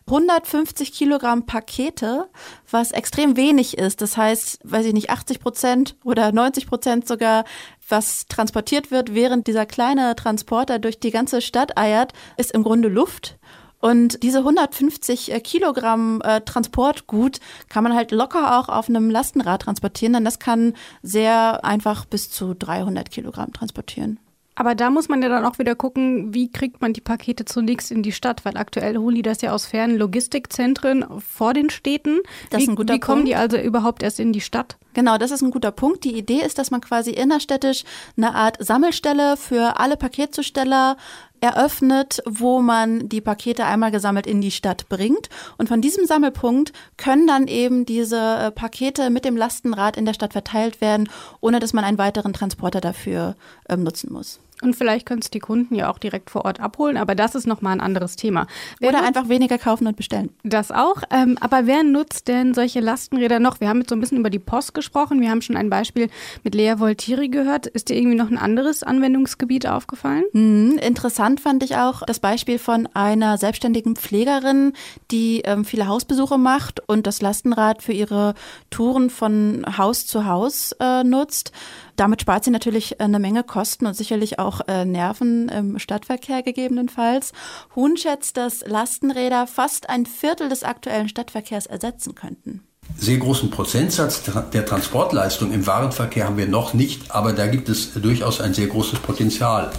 150 0.05 0.93
Kilogramm 0.93 1.45
Pakete, 1.45 2.29
was 2.69 2.91
extrem 2.91 3.35
wenig 3.35 3.77
ist. 3.77 4.01
Das 4.01 4.15
heißt, 4.15 4.59
weiß 4.63 4.85
ich 4.85 4.93
nicht, 4.93 5.09
80 5.09 5.39
Prozent 5.39 5.95
oder 6.03 6.31
90 6.31 6.67
Prozent 6.67 7.07
sogar, 7.07 7.43
was 7.89 8.27
transportiert 8.27 8.91
wird, 8.91 9.15
während 9.15 9.47
dieser 9.47 9.65
kleine 9.65 10.15
Transporter 10.15 10.79
durch 10.79 10.99
die 10.99 11.11
ganze 11.11 11.41
Stadt 11.41 11.77
eiert, 11.77 12.13
ist 12.37 12.51
im 12.51 12.63
Grunde 12.63 12.87
Luft. 12.87 13.37
Und 13.79 14.23
diese 14.23 14.39
150 14.39 15.31
äh, 15.31 15.39
Kilogramm 15.39 16.21
äh, 16.23 16.41
Transportgut 16.41 17.39
kann 17.69 17.83
man 17.83 17.93
halt 17.93 18.11
locker 18.11 18.59
auch 18.59 18.69
auf 18.69 18.89
einem 18.89 19.09
Lastenrad 19.09 19.63
transportieren, 19.63 20.13
denn 20.13 20.25
das 20.25 20.39
kann 20.39 20.73
sehr 21.03 21.63
einfach 21.63 22.05
bis 22.05 22.31
zu 22.31 22.53
300 22.55 23.11
Kilogramm 23.11 23.53
transportieren. 23.53 24.19
Aber 24.59 24.73
da 24.73 24.89
muss 24.89 25.07
man 25.07 25.21
ja 25.21 25.29
dann 25.29 25.45
auch 25.45 25.59
wieder 25.59 25.75
gucken, 25.75 26.33
wie 26.33 26.51
kriegt 26.51 26.81
man 26.81 26.91
die 26.91 26.99
Pakete 26.99 27.45
zunächst 27.45 27.91
in 27.91 28.01
die 28.01 28.11
Stadt, 28.11 28.43
weil 28.43 28.57
aktuell 28.57 28.97
holen 28.97 29.13
die 29.13 29.21
das 29.21 29.41
ja 29.41 29.53
aus 29.53 29.67
fernen 29.67 29.97
Logistikzentren 29.97 31.05
vor 31.19 31.53
den 31.53 31.69
Städten. 31.69 32.21
Das 32.49 32.61
wie, 32.61 32.63
ist 32.63 32.69
ein 32.69 32.75
guter 32.75 32.95
wie 32.95 32.99
kommen 32.99 33.17
Punkt. 33.19 33.27
die 33.29 33.35
also 33.35 33.57
überhaupt 33.57 34.01
erst 34.01 34.19
in 34.19 34.33
die 34.33 34.41
Stadt? 34.41 34.77
Genau, 34.95 35.19
das 35.19 35.29
ist 35.29 35.43
ein 35.43 35.51
guter 35.51 35.69
Punkt. 35.69 36.03
Die 36.05 36.17
Idee 36.17 36.41
ist, 36.43 36.57
dass 36.57 36.71
man 36.71 36.81
quasi 36.81 37.11
innerstädtisch 37.11 37.83
eine 38.17 38.33
Art 38.33 38.57
Sammelstelle 38.59 39.37
für 39.37 39.79
alle 39.79 39.95
Paketzusteller 39.95 40.97
eröffnet, 41.39 42.23
wo 42.25 42.59
man 42.59 43.09
die 43.09 43.21
Pakete 43.21 43.63
einmal 43.63 43.91
gesammelt 43.91 44.25
in 44.25 44.41
die 44.41 44.49
Stadt 44.49 44.89
bringt. 44.89 45.29
Und 45.59 45.69
von 45.69 45.81
diesem 45.81 46.07
Sammelpunkt 46.07 46.73
können 46.97 47.27
dann 47.27 47.47
eben 47.47 47.85
diese 47.85 48.17
äh, 48.17 48.49
Pakete 48.51 49.11
mit 49.11 49.23
dem 49.23 49.37
Lastenrad 49.37 49.97
in 49.97 50.05
der 50.05 50.15
Stadt 50.15 50.33
verteilt 50.33 50.81
werden, 50.81 51.09
ohne 51.41 51.59
dass 51.59 51.73
man 51.73 51.83
einen 51.83 51.99
weiteren 51.99 52.33
Transporter 52.33 52.81
dafür 52.81 53.35
ähm, 53.69 53.83
nutzen 53.83 54.11
muss. 54.11 54.39
Und 54.61 54.75
vielleicht 54.75 55.05
können 55.05 55.21
es 55.21 55.29
die 55.29 55.39
Kunden 55.39 55.75
ja 55.75 55.89
auch 55.89 55.99
direkt 55.99 56.29
vor 56.29 56.45
Ort 56.45 56.59
abholen, 56.59 56.97
aber 56.97 57.15
das 57.15 57.35
ist 57.35 57.45
nochmal 57.47 57.73
ein 57.73 57.81
anderes 57.81 58.15
Thema. 58.15 58.47
Wer 58.79 58.89
Oder 58.89 59.03
einfach 59.03 59.29
weniger 59.29 59.57
kaufen 59.57 59.87
und 59.87 59.95
bestellen. 59.95 60.29
Das 60.43 60.71
auch. 60.71 61.03
Ähm, 61.11 61.37
aber 61.39 61.67
wer 61.67 61.83
nutzt 61.83 62.27
denn 62.27 62.53
solche 62.53 62.79
Lastenräder 62.79 63.39
noch? 63.39 63.59
Wir 63.59 63.69
haben 63.69 63.79
jetzt 63.79 63.89
so 63.89 63.95
ein 63.95 63.99
bisschen 63.99 64.17
über 64.17 64.29
die 64.29 64.39
Post 64.39 64.73
gesprochen. 64.73 65.21
Wir 65.21 65.29
haben 65.29 65.41
schon 65.41 65.57
ein 65.57 65.69
Beispiel 65.69 66.09
mit 66.43 66.55
Lea 66.55 66.75
Voltiri 66.77 67.29
gehört. 67.29 67.67
Ist 67.67 67.89
dir 67.89 67.95
irgendwie 67.95 68.17
noch 68.17 68.29
ein 68.31 68.37
anderes 68.37 68.83
Anwendungsgebiet 68.83 69.67
aufgefallen? 69.67 70.23
Mhm, 70.33 70.79
interessant 70.79 71.39
fand 71.39 71.63
ich 71.63 71.75
auch 71.75 72.01
das 72.03 72.19
Beispiel 72.19 72.57
von 72.57 72.87
einer 72.93 73.37
selbstständigen 73.37 73.95
Pflegerin, 73.95 74.73
die 75.11 75.41
ähm, 75.45 75.65
viele 75.65 75.87
Hausbesuche 75.87 76.37
macht 76.37 76.81
und 76.87 77.05
das 77.05 77.21
Lastenrad 77.21 77.83
für 77.83 77.93
ihre 77.93 78.33
Touren 78.69 79.09
von 79.09 79.65
Haus 79.77 80.07
zu 80.07 80.25
Haus 80.25 80.71
äh, 80.79 81.03
nutzt. 81.03 81.51
Damit 81.97 82.21
spart 82.21 82.45
sie 82.45 82.51
natürlich 82.51 82.99
äh, 82.99 83.03
eine 83.03 83.19
Menge 83.19 83.43
Kosten 83.43 83.87
und 83.87 83.95
sicherlich 83.95 84.39
auch 84.39 84.61
äh, 84.67 84.85
Nerven 84.85 85.49
im 85.49 85.79
Stadtverkehr 85.79 86.43
gegebenenfalls. 86.43 87.33
Huhn 87.75 87.97
schätzt, 87.97 88.37
dass 88.37 88.65
Lastenräder 88.65 89.47
fast 89.47 89.89
ein 89.89 90.05
Viertel 90.05 90.47
des 90.47 90.63
aktuellen 90.63 91.09
Stadtverkehrs 91.09 91.65
ersetzen 91.65 92.15
könnten. 92.15 92.61
Sehr 92.95 93.17
großen 93.17 93.49
Prozentsatz 93.49 94.23
der 94.53 94.65
Transportleistung 94.65 95.51
im 95.51 95.67
Warenverkehr 95.67 96.25
haben 96.25 96.37
wir 96.37 96.47
noch 96.47 96.73
nicht, 96.73 97.11
aber 97.11 97.33
da 97.33 97.47
gibt 97.47 97.67
es 97.67 97.93
durchaus 97.93 98.39
ein 98.39 98.53
sehr 98.53 98.67
großes 98.67 98.99
Potenzial. 98.99 99.71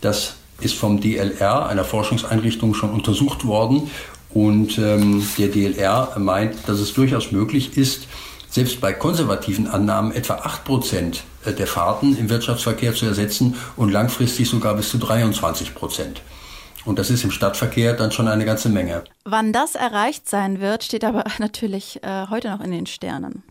Das 0.00 0.34
ist 0.60 0.74
vom 0.74 1.00
DLR, 1.00 1.68
einer 1.68 1.84
Forschungseinrichtung, 1.84 2.74
schon 2.74 2.90
untersucht 2.90 3.46
worden. 3.46 3.90
Und 4.30 4.78
ähm, 4.78 5.26
der 5.38 5.48
DLR 5.48 6.18
meint, 6.18 6.56
dass 6.66 6.80
es 6.80 6.92
durchaus 6.94 7.30
möglich 7.30 7.76
ist, 7.76 8.08
selbst 8.58 8.80
bei 8.80 8.92
konservativen 8.92 9.68
Annahmen 9.68 10.10
etwa 10.10 10.34
8 10.34 10.64
Prozent 10.64 11.22
äh, 11.44 11.52
der 11.52 11.68
Fahrten 11.68 12.18
im 12.18 12.28
Wirtschaftsverkehr 12.28 12.92
zu 12.92 13.06
ersetzen 13.06 13.54
und 13.76 13.92
langfristig 13.92 14.50
sogar 14.50 14.74
bis 14.74 14.90
zu 14.90 14.98
23 14.98 15.76
Prozent. 15.76 16.22
Und 16.84 16.98
das 16.98 17.08
ist 17.08 17.22
im 17.22 17.30
Stadtverkehr 17.30 17.92
dann 17.92 18.10
schon 18.10 18.26
eine 18.26 18.44
ganze 18.44 18.68
Menge. 18.68 19.04
Wann 19.24 19.52
das 19.52 19.76
erreicht 19.76 20.28
sein 20.28 20.60
wird, 20.60 20.82
steht 20.82 21.04
aber 21.04 21.22
natürlich 21.38 22.02
äh, 22.02 22.26
heute 22.30 22.50
noch 22.50 22.60
in 22.60 22.72
den 22.72 22.86
Sternen. 22.86 23.44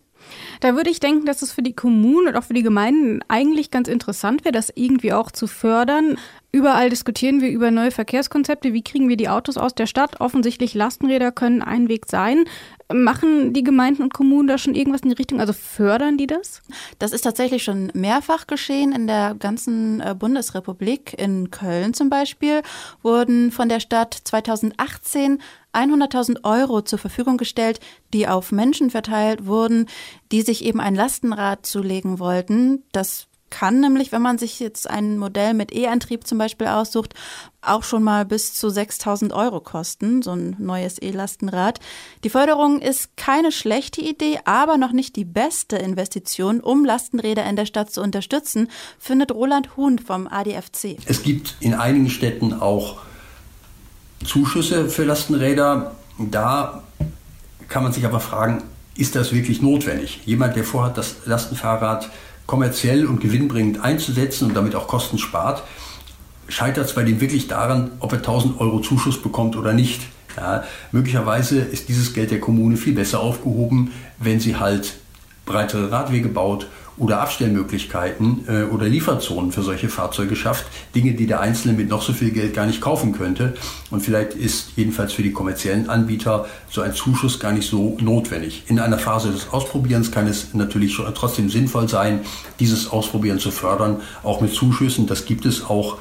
Da 0.60 0.76
würde 0.76 0.90
ich 0.90 1.00
denken, 1.00 1.26
dass 1.26 1.42
es 1.42 1.52
für 1.52 1.64
die 1.64 1.76
Kommunen 1.76 2.28
und 2.28 2.36
auch 2.36 2.44
für 2.44 2.54
die 2.54 2.64
Gemeinden 2.64 3.20
eigentlich 3.28 3.72
ganz 3.72 3.88
interessant 3.88 4.46
wäre, 4.46 4.52
das 4.54 4.72
irgendwie 4.76 5.14
auch 5.14 5.32
zu 5.32 5.48
fördern. 5.48 6.18
Überall 6.52 6.90
diskutieren 6.90 7.42
wir 7.42 7.50
über 7.50 7.72
neue 7.72 7.92
Verkehrskonzepte. 7.92 8.74
Wie 8.74 8.82
kriegen 8.82 9.10
wir 9.10 9.18
die 9.18 9.30
Autos 9.30 9.58
aus 9.58 9.76
der 9.76 9.86
Stadt? 9.86 10.22
Offensichtlich 10.22 10.74
Lastenräder 10.74 11.32
können 11.32 11.62
ein 11.62 11.90
Weg 11.90 12.06
sein. 12.08 12.46
Machen 12.92 13.52
die 13.52 13.64
Gemeinden 13.64 14.02
und 14.02 14.14
Kommunen 14.14 14.48
da 14.48 14.58
schon 14.58 14.74
irgendwas 14.74 15.02
in 15.02 15.10
die 15.10 15.16
Richtung? 15.16 15.42
Also 15.42 15.52
fördern 15.52 16.18
die 16.18 16.26
das? 16.26 16.62
Das 17.00 17.12
ist 17.12 17.22
tatsächlich 17.22 17.64
schon 17.64 17.92
mehrfach 17.94 18.48
geschehen 18.48 18.94
in 18.94 19.08
der 19.08 19.36
ganzen 19.36 20.00
äh, 20.00 20.16
Bundesrepublik. 20.18 21.14
In 21.20 21.52
Köln 21.52 21.94
zum 21.94 22.10
Beispiel 22.10 22.62
wurden 23.04 23.52
von 23.52 23.68
der 23.68 23.82
Stadt 23.82 24.14
2018 24.14 25.40
100.000 25.78 26.44
Euro 26.44 26.82
zur 26.82 27.00
Verfügung 27.00 27.38
gestellt, 27.38 27.80
die 28.14 28.28
auf 28.28 28.52
Menschen 28.52 28.90
verteilt 28.90 29.46
wurden, 29.46 29.88
die 30.32 30.42
sich 30.42 30.64
eben 30.64 30.80
ein 30.80 30.96
Lastenrad 30.96 31.66
zulegen 31.66 32.20
wollten. 32.20 32.84
Das 32.92 33.28
kann 33.50 33.80
nämlich, 33.80 34.12
wenn 34.12 34.22
man 34.22 34.38
sich 34.38 34.60
jetzt 34.60 34.90
ein 34.90 35.18
Modell 35.18 35.54
mit 35.54 35.74
E-Antrieb 35.74 36.28
zum 36.28 36.38
Beispiel 36.38 36.68
aussucht, 36.68 37.14
auch 37.62 37.84
schon 37.84 38.04
mal 38.04 38.26
bis 38.26 38.54
zu 38.54 38.70
6000 38.70 39.34
Euro 39.34 39.62
kosten, 39.62 40.22
so 40.22 40.32
ein 40.32 40.56
neues 40.60 41.02
E-Lastenrad. 41.02 41.80
Die 42.24 42.30
Förderung 42.30 42.82
ist 42.82 43.16
keine 43.16 43.52
schlechte 43.52 44.02
Idee, 44.02 44.40
aber 44.46 44.78
noch 44.78 44.92
nicht 44.92 45.16
die 45.16 45.26
beste 45.26 45.78
Investition, 45.78 46.60
um 46.60 46.86
Lastenräder 46.86 47.46
in 47.46 47.56
der 47.56 47.66
Stadt 47.66 47.92
zu 47.92 48.02
unterstützen, 48.02 48.70
findet 49.00 49.32
Roland 49.32 49.78
Huhn 49.78 50.00
vom 50.00 50.28
ADFC. 50.28 50.98
Es 51.06 51.24
gibt 51.24 51.56
in 51.60 51.74
einigen 51.74 52.10
Städten 52.10 52.54
auch 52.54 52.98
Zuschüsse 54.26 54.90
für 54.90 55.04
Lastenräder. 55.04 55.96
Da 56.18 56.84
kann 57.68 57.84
man 57.84 57.92
sich 57.92 58.06
aber 58.06 58.20
fragen, 58.20 58.64
ist 58.96 59.16
das 59.16 59.32
wirklich 59.32 59.62
notwendig? 59.62 60.22
Jemand, 60.26 60.56
der 60.56 60.64
vorhat, 60.64 60.98
das 60.98 61.18
Lastenfahrrad 61.26 62.10
kommerziell 62.46 63.06
und 63.06 63.20
gewinnbringend 63.20 63.84
einzusetzen 63.84 64.48
und 64.48 64.56
damit 64.56 64.74
auch 64.74 64.88
Kosten 64.88 65.18
spart, 65.18 65.64
scheitert 66.48 66.88
es 66.88 66.96
bei 66.96 67.04
dem 67.04 67.20
wirklich 67.20 67.48
daran, 67.48 67.92
ob 68.00 68.14
er 68.14 68.20
1000 68.20 68.60
Euro 68.60 68.80
Zuschuss 68.80 69.22
bekommt 69.22 69.56
oder 69.56 69.74
nicht. 69.74 70.02
Ja, 70.38 70.64
möglicherweise 70.92 71.60
ist 71.60 71.90
dieses 71.90 72.14
Geld 72.14 72.32
der 72.32 72.40
Kommune 72.40 72.78
viel 72.78 72.94
besser 72.94 73.20
aufgehoben, 73.20 73.92
wenn 74.20 74.40
sie 74.40 74.56
halt 74.56 74.96
breitere 75.46 75.92
Radwege 75.92 76.30
baut 76.30 76.68
oder 76.98 77.22
Abstellmöglichkeiten 77.22 78.46
äh, 78.48 78.64
oder 78.64 78.88
Lieferzonen 78.88 79.52
für 79.52 79.62
solche 79.62 79.90
Fahrzeuge 79.90 80.36
schafft. 80.36 80.66
Dinge, 80.96 81.14
die 81.14 81.28
der 81.28 81.40
Einzelne 81.40 81.76
mit 81.76 81.90
noch 81.90 82.02
so 82.02 82.14
viel 82.14 82.32
Geld 82.32 82.54
gar 82.54 82.66
nicht 82.66 82.82
kaufen 82.82 83.14
könnte. 83.14 83.54
Und 83.92 84.02
vielleicht 84.02 84.34
ist 84.34 84.72
jedenfalls 84.76 85.14
für 85.14 85.24
die 85.24 85.32
kommerziellen 85.32 85.90
Anbieter 85.90 86.48
so 86.70 86.82
ein 86.82 86.94
Zuschuss 86.94 87.40
gar 87.40 87.52
nicht 87.52 87.70
so 87.70 87.98
notwendig. 88.02 88.64
In 88.68 88.80
einer 88.80 88.98
Phase 88.98 89.32
des 89.32 89.50
Ausprobierens 89.52 90.12
kann 90.12 90.28
es 90.28 90.54
natürlich 90.54 91.00
trotzdem 91.16 91.50
sinnvoll 91.50 91.88
sein, 91.88 92.22
dieses 92.60 92.90
Ausprobieren 92.92 93.40
zu 93.40 93.52
fördern, 93.52 94.02
auch 94.24 94.42
mit 94.42 94.54
Zuschüssen. 94.54 95.08
Das 95.08 95.26
gibt 95.26 95.46
es 95.46 95.64
auch 95.64 95.98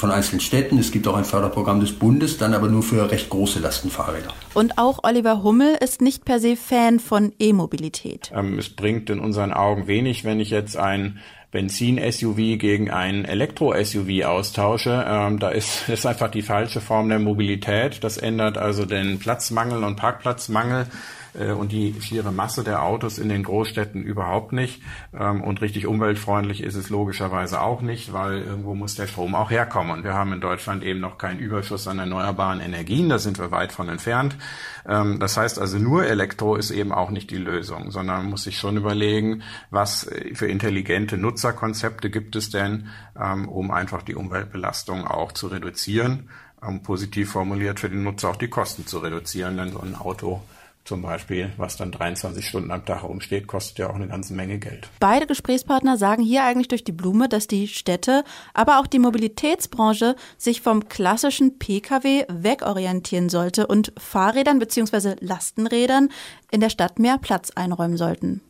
von 0.00 0.10
einzelnen 0.10 0.40
Städten. 0.40 0.78
Es 0.78 0.90
gibt 0.90 1.06
auch 1.06 1.14
ein 1.14 1.24
Förderprogramm 1.24 1.80
des 1.80 1.92
Bundes, 1.92 2.38
dann 2.38 2.54
aber 2.54 2.68
nur 2.68 2.82
für 2.82 3.10
recht 3.10 3.28
große 3.28 3.60
Lastenfahrräder. 3.60 4.32
Und 4.54 4.78
auch 4.78 5.04
Oliver 5.04 5.42
Hummel 5.42 5.76
ist 5.80 6.00
nicht 6.00 6.24
per 6.24 6.40
se 6.40 6.56
Fan 6.56 6.98
von 6.98 7.32
E-Mobilität. 7.38 8.32
Ähm, 8.34 8.58
es 8.58 8.70
bringt 8.70 9.10
in 9.10 9.20
unseren 9.20 9.52
Augen 9.52 9.86
wenig, 9.86 10.24
wenn 10.24 10.40
ich 10.40 10.50
jetzt 10.50 10.76
ein 10.76 11.20
Benzin-SUV 11.52 12.58
gegen 12.58 12.90
ein 12.90 13.24
Elektro-SUV 13.24 14.24
austausche. 14.24 15.04
Ähm, 15.06 15.38
da 15.38 15.50
ist, 15.50 15.88
ist 15.88 16.06
einfach 16.06 16.30
die 16.30 16.42
falsche 16.42 16.80
Form 16.80 17.08
der 17.08 17.18
Mobilität. 17.18 18.02
Das 18.02 18.16
ändert 18.16 18.56
also 18.56 18.86
den 18.86 19.18
Platzmangel 19.18 19.84
und 19.84 19.96
Parkplatzmangel 19.96 20.86
und 21.34 21.72
die 21.72 21.94
schiere 22.00 22.32
Masse 22.32 22.64
der 22.64 22.82
Autos 22.82 23.18
in 23.18 23.28
den 23.28 23.42
Großstädten 23.42 24.02
überhaupt 24.02 24.52
nicht. 24.52 24.82
Ähm, 25.18 25.42
und 25.42 25.60
richtig 25.60 25.86
umweltfreundlich 25.86 26.62
ist 26.62 26.74
es 26.74 26.90
logischerweise 26.90 27.60
auch 27.60 27.82
nicht, 27.82 28.12
weil 28.12 28.42
irgendwo 28.42 28.74
muss 28.74 28.94
der 28.94 29.06
Strom 29.06 29.34
auch 29.34 29.50
herkommen. 29.50 29.92
Und 29.92 30.04
wir 30.04 30.14
haben 30.14 30.32
in 30.32 30.40
Deutschland 30.40 30.82
eben 30.82 31.00
noch 31.00 31.18
keinen 31.18 31.38
Überschuss 31.38 31.86
an 31.88 31.98
erneuerbaren 31.98 32.60
Energien. 32.60 33.08
Da 33.08 33.18
sind 33.18 33.38
wir 33.38 33.50
weit 33.50 33.72
von 33.72 33.88
entfernt. 33.88 34.36
Ähm, 34.88 35.18
das 35.20 35.36
heißt 35.36 35.58
also, 35.58 35.78
nur 35.78 36.06
Elektro 36.06 36.56
ist 36.56 36.70
eben 36.70 36.92
auch 36.92 37.10
nicht 37.10 37.30
die 37.30 37.38
Lösung, 37.38 37.90
sondern 37.90 38.18
man 38.18 38.30
muss 38.30 38.44
sich 38.44 38.58
schon 38.58 38.76
überlegen, 38.76 39.42
was 39.70 40.06
äh, 40.06 40.34
für 40.34 40.46
intelligente 40.46 41.16
Nutzerkonzepte 41.16 42.10
gibt 42.10 42.36
es 42.36 42.50
denn, 42.50 42.88
ähm, 43.20 43.48
um 43.48 43.70
einfach 43.70 44.02
die 44.02 44.14
Umweltbelastung 44.14 45.06
auch 45.06 45.32
zu 45.32 45.48
reduzieren. 45.48 46.28
Positiv 46.82 47.30
formuliert 47.32 47.80
für 47.80 47.88
den 47.88 48.02
Nutzer 48.02 48.28
auch 48.28 48.36
die 48.36 48.48
Kosten 48.48 48.86
zu 48.86 48.98
reduzieren, 48.98 49.56
denn 49.56 49.72
so 49.72 49.80
ein 49.80 49.94
Auto 49.94 50.42
zum 50.84 51.02
Beispiel, 51.02 51.52
was 51.56 51.76
dann 51.76 51.92
23 51.92 52.46
Stunden 52.46 52.70
am 52.70 52.84
Tag 52.84 53.02
herumsteht, 53.02 53.46
kostet 53.46 53.78
ja 53.78 53.90
auch 53.90 53.94
eine 53.94 54.08
ganze 54.08 54.34
Menge 54.34 54.58
Geld. 54.58 54.88
Beide 54.98 55.26
Gesprächspartner 55.26 55.96
sagen 55.96 56.22
hier 56.22 56.44
eigentlich 56.44 56.68
durch 56.68 56.84
die 56.84 56.92
Blume, 56.92 57.28
dass 57.28 57.46
die 57.46 57.68
Städte, 57.68 58.24
aber 58.54 58.80
auch 58.80 58.86
die 58.86 58.98
Mobilitätsbranche 58.98 60.16
sich 60.36 60.60
vom 60.62 60.88
klassischen 60.88 61.58
Pkw 61.58 62.24
wegorientieren 62.28 63.28
sollte 63.28 63.66
und 63.66 63.92
Fahrrädern 63.98 64.58
bzw. 64.58 65.16
Lastenrädern 65.20 66.08
in 66.50 66.60
der 66.60 66.70
Stadt 66.70 66.98
mehr 66.98 67.18
Platz 67.18 67.50
einräumen 67.50 67.96
sollten. 67.96 68.40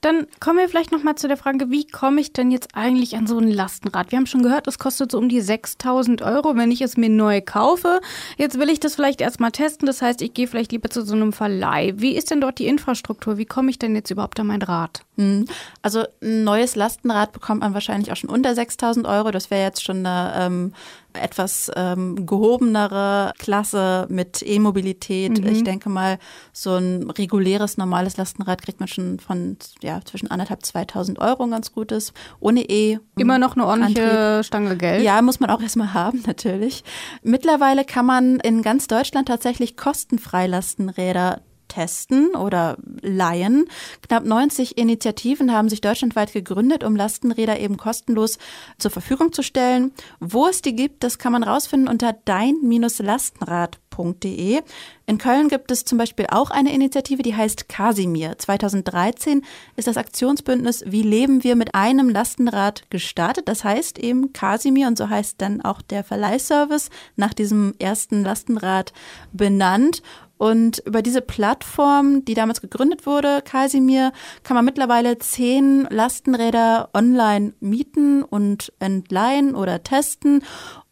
Dann 0.00 0.26
kommen 0.40 0.58
wir 0.58 0.68
vielleicht 0.68 0.92
noch 0.92 1.02
mal 1.02 1.16
zu 1.16 1.28
der 1.28 1.36
Frage, 1.36 1.70
wie 1.70 1.86
komme 1.86 2.22
ich 2.22 2.32
denn 2.32 2.50
jetzt 2.50 2.74
eigentlich 2.74 3.16
an 3.16 3.26
so 3.26 3.38
ein 3.38 3.50
Lastenrad? 3.50 4.10
Wir 4.10 4.16
haben 4.16 4.26
schon 4.26 4.42
gehört, 4.42 4.66
es 4.66 4.78
kostet 4.78 5.12
so 5.12 5.18
um 5.18 5.28
die 5.28 5.42
6000 5.42 6.22
Euro, 6.22 6.56
wenn 6.56 6.70
ich 6.70 6.80
es 6.80 6.96
mir 6.96 7.10
neu 7.10 7.42
kaufe. 7.42 8.00
Jetzt 8.38 8.58
will 8.58 8.70
ich 8.70 8.80
das 8.80 8.94
vielleicht 8.94 9.20
erstmal 9.20 9.52
testen. 9.52 9.86
Das 9.86 10.00
heißt, 10.00 10.22
ich 10.22 10.32
gehe 10.32 10.46
vielleicht 10.46 10.72
lieber 10.72 10.88
zu 10.88 11.04
so 11.04 11.14
einem 11.14 11.34
Verleih. 11.34 11.92
Wie 11.96 12.16
ist 12.16 12.30
denn 12.30 12.40
dort 12.40 12.58
die 12.58 12.66
Infrastruktur? 12.66 13.36
Wie 13.36 13.44
komme 13.44 13.70
ich 13.70 13.78
denn 13.78 13.94
jetzt 13.94 14.10
überhaupt 14.10 14.40
an 14.40 14.46
mein 14.46 14.62
Rad? 14.62 15.02
Hm. 15.16 15.44
Also 15.82 16.04
ein 16.22 16.44
neues 16.44 16.76
Lastenrad 16.76 17.32
bekommt 17.32 17.60
man 17.60 17.74
wahrscheinlich 17.74 18.10
auch 18.10 18.16
schon 18.16 18.30
unter 18.30 18.54
6000 18.54 19.06
Euro. 19.06 19.30
Das 19.30 19.50
wäre 19.50 19.64
jetzt 19.64 19.84
schon 19.84 20.06
eine 20.06 20.32
ähm, 20.36 20.72
etwas 21.14 21.70
ähm, 21.76 22.26
gehobenere 22.26 23.32
Klasse 23.38 24.06
mit 24.08 24.42
E-Mobilität. 24.42 25.40
Mhm. 25.40 25.46
Ich 25.46 25.64
denke 25.64 25.88
mal, 25.88 26.18
so 26.52 26.74
ein 26.76 27.10
reguläres, 27.10 27.76
normales 27.76 28.16
Lastenrad 28.16 28.62
kriegt 28.62 28.80
man 28.80 28.88
schon 28.88 29.18
von 29.18 29.56
ja, 29.82 30.00
zwischen 30.04 30.30
anderthalb, 30.30 30.64
2000 30.64 31.18
Euro 31.18 31.44
ein 31.44 31.50
ganz 31.50 31.72
gutes. 31.72 32.12
Ohne 32.40 32.62
E. 32.68 32.98
Immer 33.16 33.38
noch 33.38 33.56
eine 33.56 33.66
ordentliche 33.66 34.02
Antrieb. 34.02 34.46
Stange 34.46 34.76
Geld. 34.76 35.02
Ja, 35.02 35.22
muss 35.22 35.40
man 35.40 35.50
auch 35.50 35.60
erstmal 35.60 35.94
haben, 35.94 36.22
natürlich. 36.26 36.84
Mittlerweile 37.22 37.84
kann 37.84 38.06
man 38.06 38.40
in 38.40 38.62
ganz 38.62 38.86
Deutschland 38.86 39.28
tatsächlich 39.28 39.76
kostenfrei 39.76 40.46
Lastenräder 40.46 41.42
testen 41.70 42.34
oder 42.34 42.76
leihen. 43.00 43.64
Knapp 44.06 44.26
90 44.26 44.76
Initiativen 44.76 45.50
haben 45.52 45.70
sich 45.70 45.80
deutschlandweit 45.80 46.34
gegründet, 46.34 46.84
um 46.84 46.94
Lastenräder 46.94 47.58
eben 47.58 47.78
kostenlos 47.78 48.36
zur 48.78 48.90
Verfügung 48.90 49.32
zu 49.32 49.42
stellen. 49.42 49.92
Wo 50.18 50.48
es 50.48 50.60
die 50.60 50.76
gibt, 50.76 51.02
das 51.02 51.16
kann 51.18 51.32
man 51.32 51.42
rausfinden 51.42 51.88
unter 51.88 52.12
dein-lastenrad.de. 52.12 54.60
In 55.06 55.18
Köln 55.18 55.48
gibt 55.48 55.72
es 55.72 55.84
zum 55.84 55.98
Beispiel 55.98 56.26
auch 56.30 56.50
eine 56.50 56.72
Initiative, 56.72 57.22
die 57.22 57.34
heißt 57.34 57.68
Casimir. 57.68 58.38
2013 58.38 59.42
ist 59.76 59.88
das 59.88 59.96
Aktionsbündnis 59.96 60.84
Wie 60.86 61.02
leben 61.02 61.42
wir 61.42 61.56
mit 61.56 61.74
einem 61.74 62.08
Lastenrad 62.08 62.88
gestartet. 62.90 63.48
Das 63.48 63.64
heißt 63.64 63.98
eben 63.98 64.32
Casimir 64.32 64.86
und 64.86 64.96
so 64.96 65.08
heißt 65.08 65.40
dann 65.40 65.62
auch 65.62 65.82
der 65.82 66.04
Verleihservice 66.04 66.90
nach 67.16 67.34
diesem 67.34 67.74
ersten 67.78 68.22
Lastenrad 68.22 68.92
benannt. 69.32 70.02
Und 70.40 70.78
über 70.86 71.02
diese 71.02 71.20
Plattform, 71.20 72.24
die 72.24 72.32
damals 72.32 72.62
gegründet 72.62 73.04
wurde, 73.04 73.42
Casimir, 73.42 74.10
kann 74.42 74.54
man 74.54 74.64
mittlerweile 74.64 75.18
zehn 75.18 75.86
Lastenräder 75.90 76.88
online 76.94 77.52
mieten 77.60 78.22
und 78.22 78.72
entleihen 78.78 79.54
oder 79.54 79.82
testen. 79.82 80.42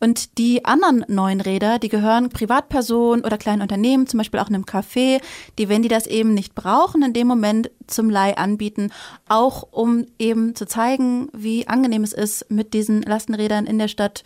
Und 0.01 0.37
die 0.37 0.67
anderen 0.67 1.03
neuen 1.09 1.41
Räder, 1.41 1.79
die 1.79 1.89
gehören 1.89 2.29
Privatpersonen 2.29 3.25
oder 3.25 3.39
kleinen 3.39 3.63
Unternehmen, 3.63 4.07
zum 4.07 4.19
Beispiel 4.19 4.39
auch 4.39 4.49
einem 4.49 4.65
Café, 4.65 5.23
die, 5.59 5.71
wenn 5.71 5.81
die 5.81 5.89
das 5.89 6.07
eben 6.07 6.35
nicht 6.35 6.55
brauchen, 6.55 7.03
in 7.03 7.15
dem 7.15 7.27
Moment 7.27 7.71
zum 7.87 8.11
Leih 8.11 8.37
anbieten, 8.37 8.93
auch 9.31 9.67
um 9.71 10.05
eben 10.19 10.57
zu 10.57 10.67
zeigen, 10.67 11.31
wie 11.33 11.67
angenehm 11.67 12.05
es 12.05 12.13
ist, 12.13 12.51
mit 12.51 12.75
diesen 12.75 13.01
Lastenrädern 13.01 13.65
in 13.65 13.79
der 13.79 13.89
Stadt 13.89 14.25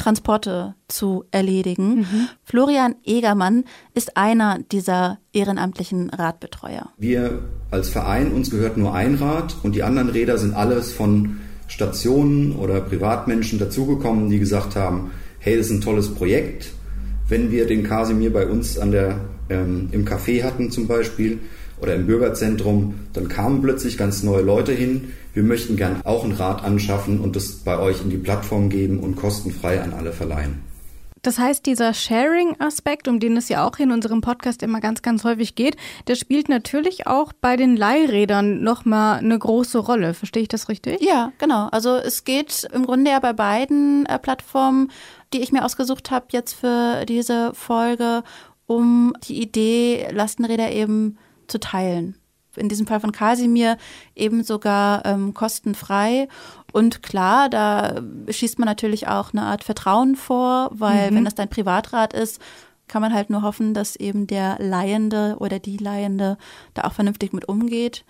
Transporte 0.00 0.74
zu 0.88 1.24
erledigen. 1.30 1.98
Mhm. 1.98 2.28
Florian 2.42 2.94
Egermann 3.04 3.64
ist 3.92 4.16
einer 4.16 4.58
dieser 4.72 5.18
ehrenamtlichen 5.34 6.08
Radbetreuer. 6.08 6.88
Wir 6.96 7.42
als 7.70 7.90
Verein, 7.90 8.32
uns 8.32 8.50
gehört 8.50 8.78
nur 8.78 8.94
ein 8.94 9.16
Rad 9.16 9.56
und 9.62 9.74
die 9.74 9.82
anderen 9.82 10.08
Räder 10.08 10.38
sind 10.38 10.54
alles 10.54 10.90
von 10.90 11.40
Stationen 11.68 12.56
oder 12.56 12.80
Privatmenschen 12.80 13.58
dazugekommen, 13.58 14.30
die 14.30 14.38
gesagt 14.38 14.74
haben, 14.74 15.10
hey, 15.38 15.58
das 15.58 15.66
ist 15.66 15.72
ein 15.72 15.80
tolles 15.82 16.14
Projekt. 16.14 16.70
Wenn 17.28 17.50
wir 17.50 17.66
den 17.66 17.84
Kasimir 17.84 18.32
bei 18.32 18.46
uns 18.46 18.78
an 18.78 18.92
der, 18.92 19.20
ähm, 19.50 19.90
im 19.92 20.06
Café 20.06 20.42
hatten 20.42 20.70
zum 20.70 20.88
Beispiel, 20.88 21.40
oder 21.80 21.94
im 21.94 22.06
Bürgerzentrum, 22.06 22.94
dann 23.12 23.28
kamen 23.28 23.62
plötzlich 23.62 23.98
ganz 23.98 24.22
neue 24.22 24.42
Leute 24.42 24.72
hin. 24.72 25.12
Wir 25.32 25.42
möchten 25.42 25.76
gern 25.76 26.00
auch 26.04 26.24
ein 26.24 26.32
Rad 26.32 26.64
anschaffen 26.64 27.20
und 27.20 27.36
das 27.36 27.52
bei 27.52 27.78
euch 27.78 28.02
in 28.02 28.10
die 28.10 28.18
Plattform 28.18 28.68
geben 28.68 29.00
und 29.00 29.16
kostenfrei 29.16 29.80
an 29.80 29.92
alle 29.92 30.12
verleihen. 30.12 30.70
Das 31.22 31.38
heißt, 31.38 31.66
dieser 31.66 31.92
Sharing-Aspekt, 31.92 33.06
um 33.06 33.20
den 33.20 33.36
es 33.36 33.50
ja 33.50 33.66
auch 33.66 33.78
in 33.78 33.92
unserem 33.92 34.22
Podcast 34.22 34.62
immer 34.62 34.80
ganz, 34.80 35.02
ganz 35.02 35.22
häufig 35.24 35.54
geht, 35.54 35.76
der 36.06 36.14
spielt 36.14 36.48
natürlich 36.48 37.06
auch 37.06 37.32
bei 37.34 37.56
den 37.56 37.76
Leihrädern 37.76 38.62
nochmal 38.62 39.18
eine 39.18 39.38
große 39.38 39.78
Rolle. 39.78 40.14
Verstehe 40.14 40.42
ich 40.42 40.48
das 40.48 40.70
richtig? 40.70 41.02
Ja, 41.02 41.32
genau. 41.36 41.68
Also 41.72 41.96
es 41.96 42.24
geht 42.24 42.66
im 42.72 42.86
Grunde 42.86 43.10
ja 43.10 43.20
bei 43.20 43.34
beiden 43.34 44.06
äh, 44.06 44.18
Plattformen, 44.18 44.90
die 45.34 45.42
ich 45.42 45.52
mir 45.52 45.64
ausgesucht 45.64 46.10
habe 46.10 46.26
jetzt 46.30 46.54
für 46.54 47.04
diese 47.04 47.52
Folge, 47.54 48.22
um 48.66 49.12
die 49.24 49.42
Idee, 49.42 50.08
Lastenräder 50.12 50.72
eben 50.72 51.18
zu 51.50 51.60
teilen 51.60 52.16
in 52.56 52.68
diesem 52.68 52.86
Fall 52.86 53.00
von 53.00 53.12
Kasimir 53.12 53.76
eben 54.14 54.42
sogar 54.42 55.04
ähm, 55.06 55.34
kostenfrei. 55.34 56.28
Und 56.72 57.02
klar, 57.02 57.48
da 57.48 58.02
schießt 58.28 58.58
man 58.58 58.66
natürlich 58.66 59.08
auch 59.08 59.32
eine 59.32 59.42
Art 59.42 59.64
Vertrauen 59.64 60.16
vor, 60.16 60.70
weil 60.72 61.10
mhm. 61.10 61.16
wenn 61.16 61.24
das 61.24 61.34
dein 61.34 61.48
Privatrat 61.48 62.12
ist, 62.12 62.40
kann 62.88 63.02
man 63.02 63.14
halt 63.14 63.30
nur 63.30 63.42
hoffen, 63.42 63.72
dass 63.72 63.94
eben 63.94 64.26
der 64.26 64.56
Leihende 64.58 65.36
oder 65.38 65.60
die 65.60 65.76
Leihende 65.76 66.38
da 66.74 66.84
auch 66.84 66.92
vernünftig 66.92 67.32
mit 67.32 67.48
umgeht. 67.48 68.04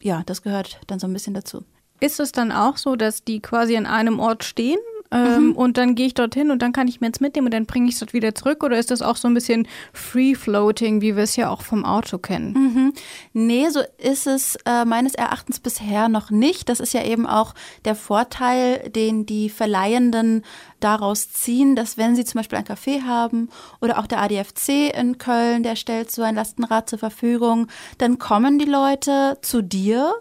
Ja, 0.00 0.22
das 0.24 0.42
gehört 0.42 0.80
dann 0.86 1.00
so 1.00 1.08
ein 1.08 1.12
bisschen 1.12 1.34
dazu. 1.34 1.64
Ist 2.00 2.20
es 2.20 2.30
dann 2.30 2.52
auch 2.52 2.76
so, 2.76 2.94
dass 2.94 3.24
die 3.24 3.40
quasi 3.40 3.76
an 3.76 3.86
einem 3.86 4.20
Ort 4.20 4.44
stehen 4.44 4.78
ähm, 5.10 5.48
mhm. 5.48 5.52
Und 5.52 5.78
dann 5.78 5.94
gehe 5.94 6.06
ich 6.06 6.14
dorthin 6.14 6.50
und 6.50 6.60
dann 6.60 6.72
kann 6.72 6.86
ich 6.86 7.00
mir 7.00 7.06
jetzt 7.06 7.20
mitnehmen 7.20 7.46
und 7.46 7.54
dann 7.54 7.66
bringe 7.66 7.88
ich 7.88 7.94
es 7.94 8.00
dort 8.00 8.12
wieder 8.12 8.34
zurück? 8.34 8.62
Oder 8.62 8.78
ist 8.78 8.90
das 8.90 9.00
auch 9.00 9.16
so 9.16 9.26
ein 9.26 9.34
bisschen 9.34 9.66
Free-Floating, 9.92 11.00
wie 11.00 11.16
wir 11.16 11.22
es 11.22 11.36
ja 11.36 11.48
auch 11.48 11.62
vom 11.62 11.84
Auto 11.84 12.18
kennen? 12.18 12.52
Mhm. 12.52 12.92
Nee, 13.32 13.68
so 13.70 13.80
ist 13.96 14.26
es 14.26 14.56
äh, 14.66 14.84
meines 14.84 15.14
Erachtens 15.14 15.60
bisher 15.60 16.08
noch 16.08 16.30
nicht. 16.30 16.68
Das 16.68 16.80
ist 16.80 16.92
ja 16.92 17.04
eben 17.04 17.26
auch 17.26 17.54
der 17.84 17.94
Vorteil, 17.94 18.90
den 18.90 19.24
die 19.24 19.48
Verleihenden 19.48 20.44
daraus 20.80 21.30
ziehen, 21.32 21.74
dass 21.74 21.96
wenn 21.96 22.14
sie 22.14 22.24
zum 22.24 22.40
Beispiel 22.40 22.58
ein 22.58 22.66
Café 22.66 23.02
haben 23.04 23.48
oder 23.80 23.98
auch 23.98 24.06
der 24.06 24.20
ADFC 24.22 24.94
in 24.94 25.18
Köln, 25.18 25.62
der 25.62 25.76
stellt 25.76 26.10
so 26.10 26.22
ein 26.22 26.34
Lastenrad 26.34 26.88
zur 26.88 26.98
Verfügung, 26.98 27.68
dann 27.96 28.18
kommen 28.18 28.58
die 28.58 28.66
Leute 28.66 29.38
zu 29.40 29.62
dir 29.62 30.14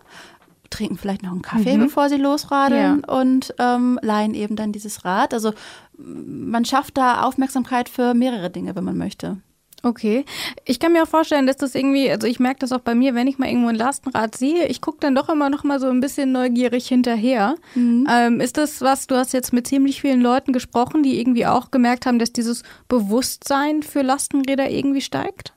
trinken 0.70 0.98
vielleicht 0.98 1.24
noch 1.24 1.32
einen 1.32 1.42
Kaffee, 1.42 1.78
mhm. 1.78 1.86
bevor 1.86 2.10
sie 2.10 2.18
losradeln 2.18 3.04
ja. 3.08 3.16
und 3.16 3.54
ähm, 3.60 4.00
leihen 4.02 4.34
eben 4.34 4.56
dann 4.56 4.72
dieses 4.72 5.06
Rad. 5.06 5.34
Also 5.34 5.54
man 5.98 6.66
schafft 6.66 6.98
da 6.98 7.24
Aufmerksamkeit 7.24 7.90
für 7.90 8.14
mehrere 8.14 8.50
Dinge, 8.50 8.76
wenn 8.76 8.84
man 8.84 8.98
möchte. 8.98 9.38
Okay. 9.84 10.26
Ich 10.66 10.80
kann 10.80 10.92
mir 10.92 11.04
auch 11.04 11.08
vorstellen, 11.08 11.46
dass 11.46 11.58
das 11.58 11.76
irgendwie, 11.76 12.10
also 12.10 12.26
ich 12.26 12.40
merke 12.40 12.60
das 12.60 12.72
auch 12.72 12.80
bei 12.80 12.96
mir, 12.96 13.14
wenn 13.14 13.28
ich 13.28 13.38
mal 13.38 13.48
irgendwo 13.48 13.70
ein 13.70 13.76
Lastenrad 13.76 14.36
sehe, 14.36 14.68
ich 14.68 14.82
gucke 14.82 14.98
dann 15.00 15.14
doch 15.14 15.30
immer 15.30 15.50
noch 15.50 15.64
mal 15.64 15.80
so 15.80 15.88
ein 15.88 16.00
bisschen 16.00 16.32
neugierig 16.32 16.88
hinterher. 16.88 17.56
Mhm. 17.76 18.08
Ähm, 18.10 18.40
ist 18.40 18.58
das 18.58 18.82
was, 18.82 19.08
du 19.08 19.16
hast 19.16 19.34
jetzt 19.34 19.54
mit 19.54 19.68
ziemlich 19.68 20.02
vielen 20.02 20.22
Leuten 20.22 20.52
gesprochen, 20.52 21.04
die 21.04 21.20
irgendwie 21.20 21.46
auch 21.46 21.70
gemerkt 21.70 22.06
haben, 22.06 22.18
dass 22.18 22.34
dieses 22.34 22.64
Bewusstsein 22.88 23.84
für 23.84 24.02
Lastenräder 24.02 24.70
irgendwie 24.70 25.02
steigt? 25.02 25.54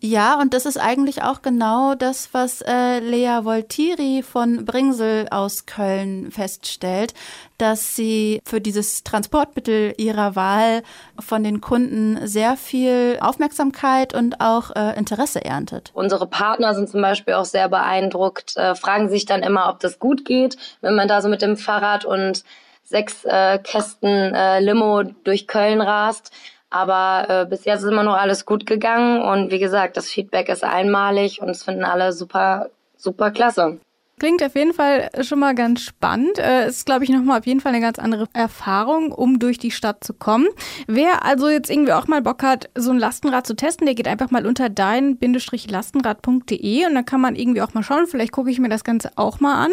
Ja, 0.00 0.40
und 0.40 0.54
das 0.54 0.64
ist 0.64 0.78
eigentlich 0.78 1.22
auch 1.22 1.42
genau 1.42 1.94
das, 1.96 2.28
was 2.32 2.62
äh, 2.62 3.00
Lea 3.00 3.40
Voltiri 3.42 4.22
von 4.22 4.64
Bringsel 4.64 5.26
aus 5.30 5.66
Köln 5.66 6.30
feststellt, 6.30 7.14
dass 7.58 7.96
sie 7.96 8.40
für 8.44 8.60
dieses 8.60 9.02
Transportmittel 9.02 9.94
ihrer 9.96 10.36
Wahl 10.36 10.84
von 11.18 11.42
den 11.42 11.60
Kunden 11.60 12.24
sehr 12.28 12.56
viel 12.56 13.18
Aufmerksamkeit 13.20 14.14
und 14.14 14.40
auch 14.40 14.70
äh, 14.76 14.96
Interesse 14.96 15.44
erntet. 15.44 15.90
Unsere 15.94 16.28
Partner 16.28 16.74
sind 16.74 16.88
zum 16.88 17.02
Beispiel 17.02 17.34
auch 17.34 17.44
sehr 17.44 17.68
beeindruckt, 17.68 18.56
äh, 18.56 18.76
fragen 18.76 19.08
sich 19.08 19.26
dann 19.26 19.42
immer, 19.42 19.68
ob 19.68 19.80
das 19.80 19.98
gut 19.98 20.24
geht, 20.24 20.56
wenn 20.80 20.94
man 20.94 21.08
da 21.08 21.20
so 21.22 21.28
mit 21.28 21.42
dem 21.42 21.56
Fahrrad 21.56 22.04
und 22.04 22.44
sechs 22.84 23.24
äh, 23.24 23.58
Kästen 23.58 24.34
äh, 24.34 24.60
Limo 24.60 25.02
durch 25.02 25.48
Köln 25.48 25.80
rast. 25.80 26.30
Aber 26.70 27.26
äh, 27.28 27.46
bis 27.46 27.64
jetzt 27.64 27.82
ist 27.82 27.90
immer 27.90 28.02
noch 28.02 28.16
alles 28.16 28.44
gut 28.44 28.66
gegangen 28.66 29.22
und 29.22 29.50
wie 29.50 29.58
gesagt, 29.58 29.96
das 29.96 30.08
Feedback 30.08 30.48
ist 30.48 30.64
einmalig 30.64 31.40
und 31.40 31.48
es 31.48 31.62
finden 31.64 31.84
alle 31.84 32.12
super, 32.12 32.68
super 32.96 33.30
klasse. 33.30 33.78
Klingt 34.18 34.42
auf 34.42 34.54
jeden 34.54 34.74
Fall 34.74 35.10
schon 35.22 35.38
mal 35.38 35.54
ganz 35.54 35.80
spannend. 35.82 36.38
Äh, 36.38 36.68
ist, 36.68 36.86
glaube 36.86 37.04
ich, 37.04 37.10
nochmal 37.10 37.38
auf 37.38 37.46
jeden 37.46 37.60
Fall 37.60 37.72
eine 37.72 37.80
ganz 37.80 37.98
andere 37.98 38.26
Erfahrung, 38.32 39.12
um 39.12 39.38
durch 39.38 39.58
die 39.58 39.70
Stadt 39.70 40.02
zu 40.02 40.14
kommen. 40.14 40.48
Wer 40.86 41.24
also 41.24 41.48
jetzt 41.48 41.70
irgendwie 41.70 41.92
auch 41.92 42.08
mal 42.08 42.22
Bock 42.22 42.42
hat, 42.42 42.70
so 42.74 42.90
ein 42.90 42.98
Lastenrad 42.98 43.46
zu 43.46 43.54
testen, 43.54 43.86
der 43.86 43.94
geht 43.94 44.08
einfach 44.08 44.30
mal 44.30 44.46
unter 44.46 44.68
dein-lastenrad.de 44.68 46.86
und 46.86 46.94
dann 46.94 47.04
kann 47.04 47.20
man 47.20 47.36
irgendwie 47.36 47.60
auch 47.62 47.74
mal 47.74 47.82
schauen. 47.82 48.06
Vielleicht 48.06 48.32
gucke 48.32 48.50
ich 48.50 48.58
mir 48.58 48.68
das 48.68 48.84
Ganze 48.84 49.10
auch 49.16 49.40
mal 49.40 49.64
an. 49.64 49.72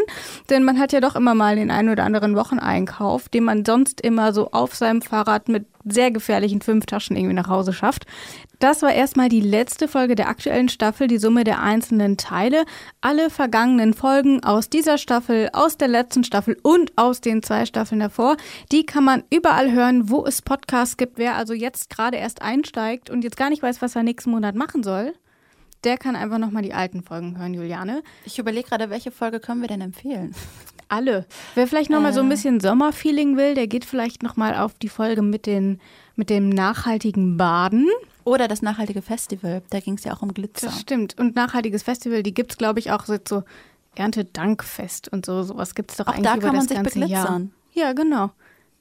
Denn 0.49 0.63
man 0.63 0.79
hat 0.79 0.93
ja 0.93 1.01
doch 1.01 1.15
immer 1.15 1.35
mal 1.35 1.55
den 1.55 1.71
einen 1.71 1.89
oder 1.89 2.03
anderen 2.03 2.35
Wocheneinkauf, 2.35 3.29
den 3.29 3.45
man 3.45 3.65
sonst 3.65 4.01
immer 4.01 4.33
so 4.33 4.51
auf 4.51 4.75
seinem 4.75 5.01
Fahrrad 5.01 5.49
mit 5.49 5.65
sehr 5.85 6.11
gefährlichen 6.11 6.61
fünf 6.61 6.85
Taschen 6.85 7.15
irgendwie 7.15 7.35
nach 7.35 7.47
Hause 7.47 7.73
schafft. 7.73 8.05
Das 8.59 8.81
war 8.81 8.93
erstmal 8.93 9.29
die 9.29 9.41
letzte 9.41 9.87
Folge 9.87 10.15
der 10.15 10.29
aktuellen 10.29 10.69
Staffel, 10.69 11.07
die 11.07 11.17
Summe 11.17 11.43
der 11.43 11.61
einzelnen 11.61 12.17
Teile. 12.17 12.65
Alle 13.01 13.29
vergangenen 13.29 13.93
Folgen 13.93 14.43
aus 14.43 14.69
dieser 14.69 14.97
Staffel, 14.97 15.49
aus 15.53 15.77
der 15.77 15.87
letzten 15.87 16.23
Staffel 16.23 16.57
und 16.61 16.93
aus 16.95 17.21
den 17.21 17.43
zwei 17.43 17.65
Staffeln 17.65 17.99
davor, 17.99 18.37
die 18.71 18.85
kann 18.85 19.03
man 19.03 19.23
überall 19.29 19.71
hören, 19.71 20.09
wo 20.09 20.25
es 20.25 20.41
Podcasts 20.41 20.97
gibt. 20.97 21.17
Wer 21.17 21.35
also 21.35 21.53
jetzt 21.53 21.89
gerade 21.89 22.17
erst 22.17 22.41
einsteigt 22.41 23.09
und 23.09 23.23
jetzt 23.23 23.37
gar 23.37 23.49
nicht 23.49 23.61
weiß, 23.61 23.81
was 23.81 23.95
er 23.95 24.03
nächsten 24.03 24.31
Monat 24.31 24.55
machen 24.55 24.83
soll, 24.83 25.13
der 25.83 25.97
kann 25.97 26.15
einfach 26.15 26.39
nochmal 26.39 26.63
die 26.63 26.73
alten 26.73 27.03
Folgen 27.03 27.37
hören, 27.37 27.53
Juliane. 27.53 28.01
Ich 28.25 28.39
überlege 28.39 28.67
gerade, 28.67 28.89
welche 28.89 29.11
Folge 29.11 29.39
können 29.39 29.61
wir 29.61 29.67
denn 29.67 29.81
empfehlen? 29.81 30.33
Alle. 30.87 31.25
Wer 31.55 31.67
vielleicht 31.67 31.89
nochmal 31.89 32.11
äh. 32.11 32.13
so 32.13 32.21
ein 32.21 32.27
äh. 32.27 32.29
bisschen 32.29 32.59
Sommerfeeling 32.59 33.37
will, 33.37 33.53
der 33.53 33.67
geht 33.67 33.85
vielleicht 33.85 34.23
nochmal 34.23 34.55
auf 34.55 34.73
die 34.75 34.89
Folge 34.89 35.21
mit, 35.21 35.45
den, 35.45 35.79
mit 36.15 36.29
dem 36.29 36.49
nachhaltigen 36.49 37.37
Baden. 37.37 37.87
Oder 38.25 38.47
das 38.47 38.61
nachhaltige 38.63 39.03
Festival, 39.03 39.61
da 39.69 39.79
ging 39.79 39.93
es 39.93 40.03
ja 40.03 40.13
auch 40.13 40.23
um 40.23 40.33
Glitzer. 40.33 40.67
Das 40.67 40.81
stimmt. 40.81 41.17
Und 41.17 41.35
nachhaltiges 41.35 41.83
Festival, 41.83 42.23
die 42.23 42.33
gibt 42.33 42.51
es, 42.51 42.57
glaube 42.57 42.79
ich, 42.79 42.91
auch 42.91 43.05
so 43.05 43.43
Erntedankfest 43.95 45.07
und 45.09 45.25
so. 45.25 45.43
Sowas 45.43 45.75
gibt 45.75 45.91
es 45.91 45.97
doch 45.97 46.07
auch 46.07 46.13
eigentlich 46.13 46.23
da 46.23 46.31
kann 46.31 46.39
über 46.39 46.47
das 46.47 46.55
man 46.55 46.67
sich 46.67 46.77
ganze 46.77 46.99
Jahr. 47.05 47.41
Ja, 47.73 47.93
genau. 47.93 48.31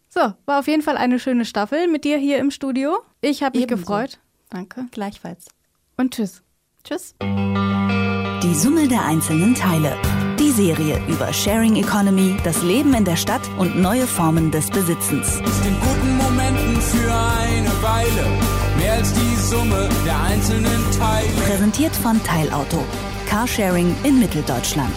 So, 0.08 0.20
war 0.46 0.60
auf 0.60 0.66
jeden 0.66 0.82
Fall 0.82 0.96
eine 0.96 1.18
schöne 1.18 1.44
Staffel 1.44 1.88
mit 1.88 2.04
dir 2.04 2.16
hier 2.16 2.38
im 2.38 2.50
Studio. 2.50 2.98
Ich 3.20 3.42
habe 3.42 3.58
mich 3.58 3.64
Ebenso. 3.64 3.84
gefreut. 3.84 4.18
Danke. 4.48 4.86
Gleichfalls. 4.92 5.46
Und 5.96 6.14
tschüss. 6.14 6.42
Tschüss. 6.82 7.14
Die 7.22 8.54
Summe 8.54 8.88
der 8.88 9.04
einzelnen 9.04 9.54
Teile. 9.54 9.96
Die 10.38 10.52
Serie 10.52 11.00
über 11.08 11.32
Sharing 11.32 11.76
Economy, 11.76 12.36
das 12.44 12.62
Leben 12.62 12.94
in 12.94 13.04
der 13.04 13.16
Stadt 13.16 13.42
und 13.58 13.76
neue 13.80 14.06
Formen 14.06 14.50
des 14.50 14.70
Besitzens. 14.70 15.36
In 15.38 15.80
guten 15.80 16.16
Momenten 16.16 16.80
für 16.80 17.12
eine 17.12 17.82
Weile, 17.82 18.53
mehr 18.76 18.94
als 18.94 19.12
die 19.12 19.36
Summe 19.36 19.88
der 20.04 20.20
einzelnen 20.22 20.90
Teile. 20.98 21.28
Präsentiert 21.46 21.94
von 21.96 22.22
Teilauto. 22.22 22.84
Carsharing 23.28 23.94
in 24.04 24.18
Mitteldeutschland. 24.18 24.94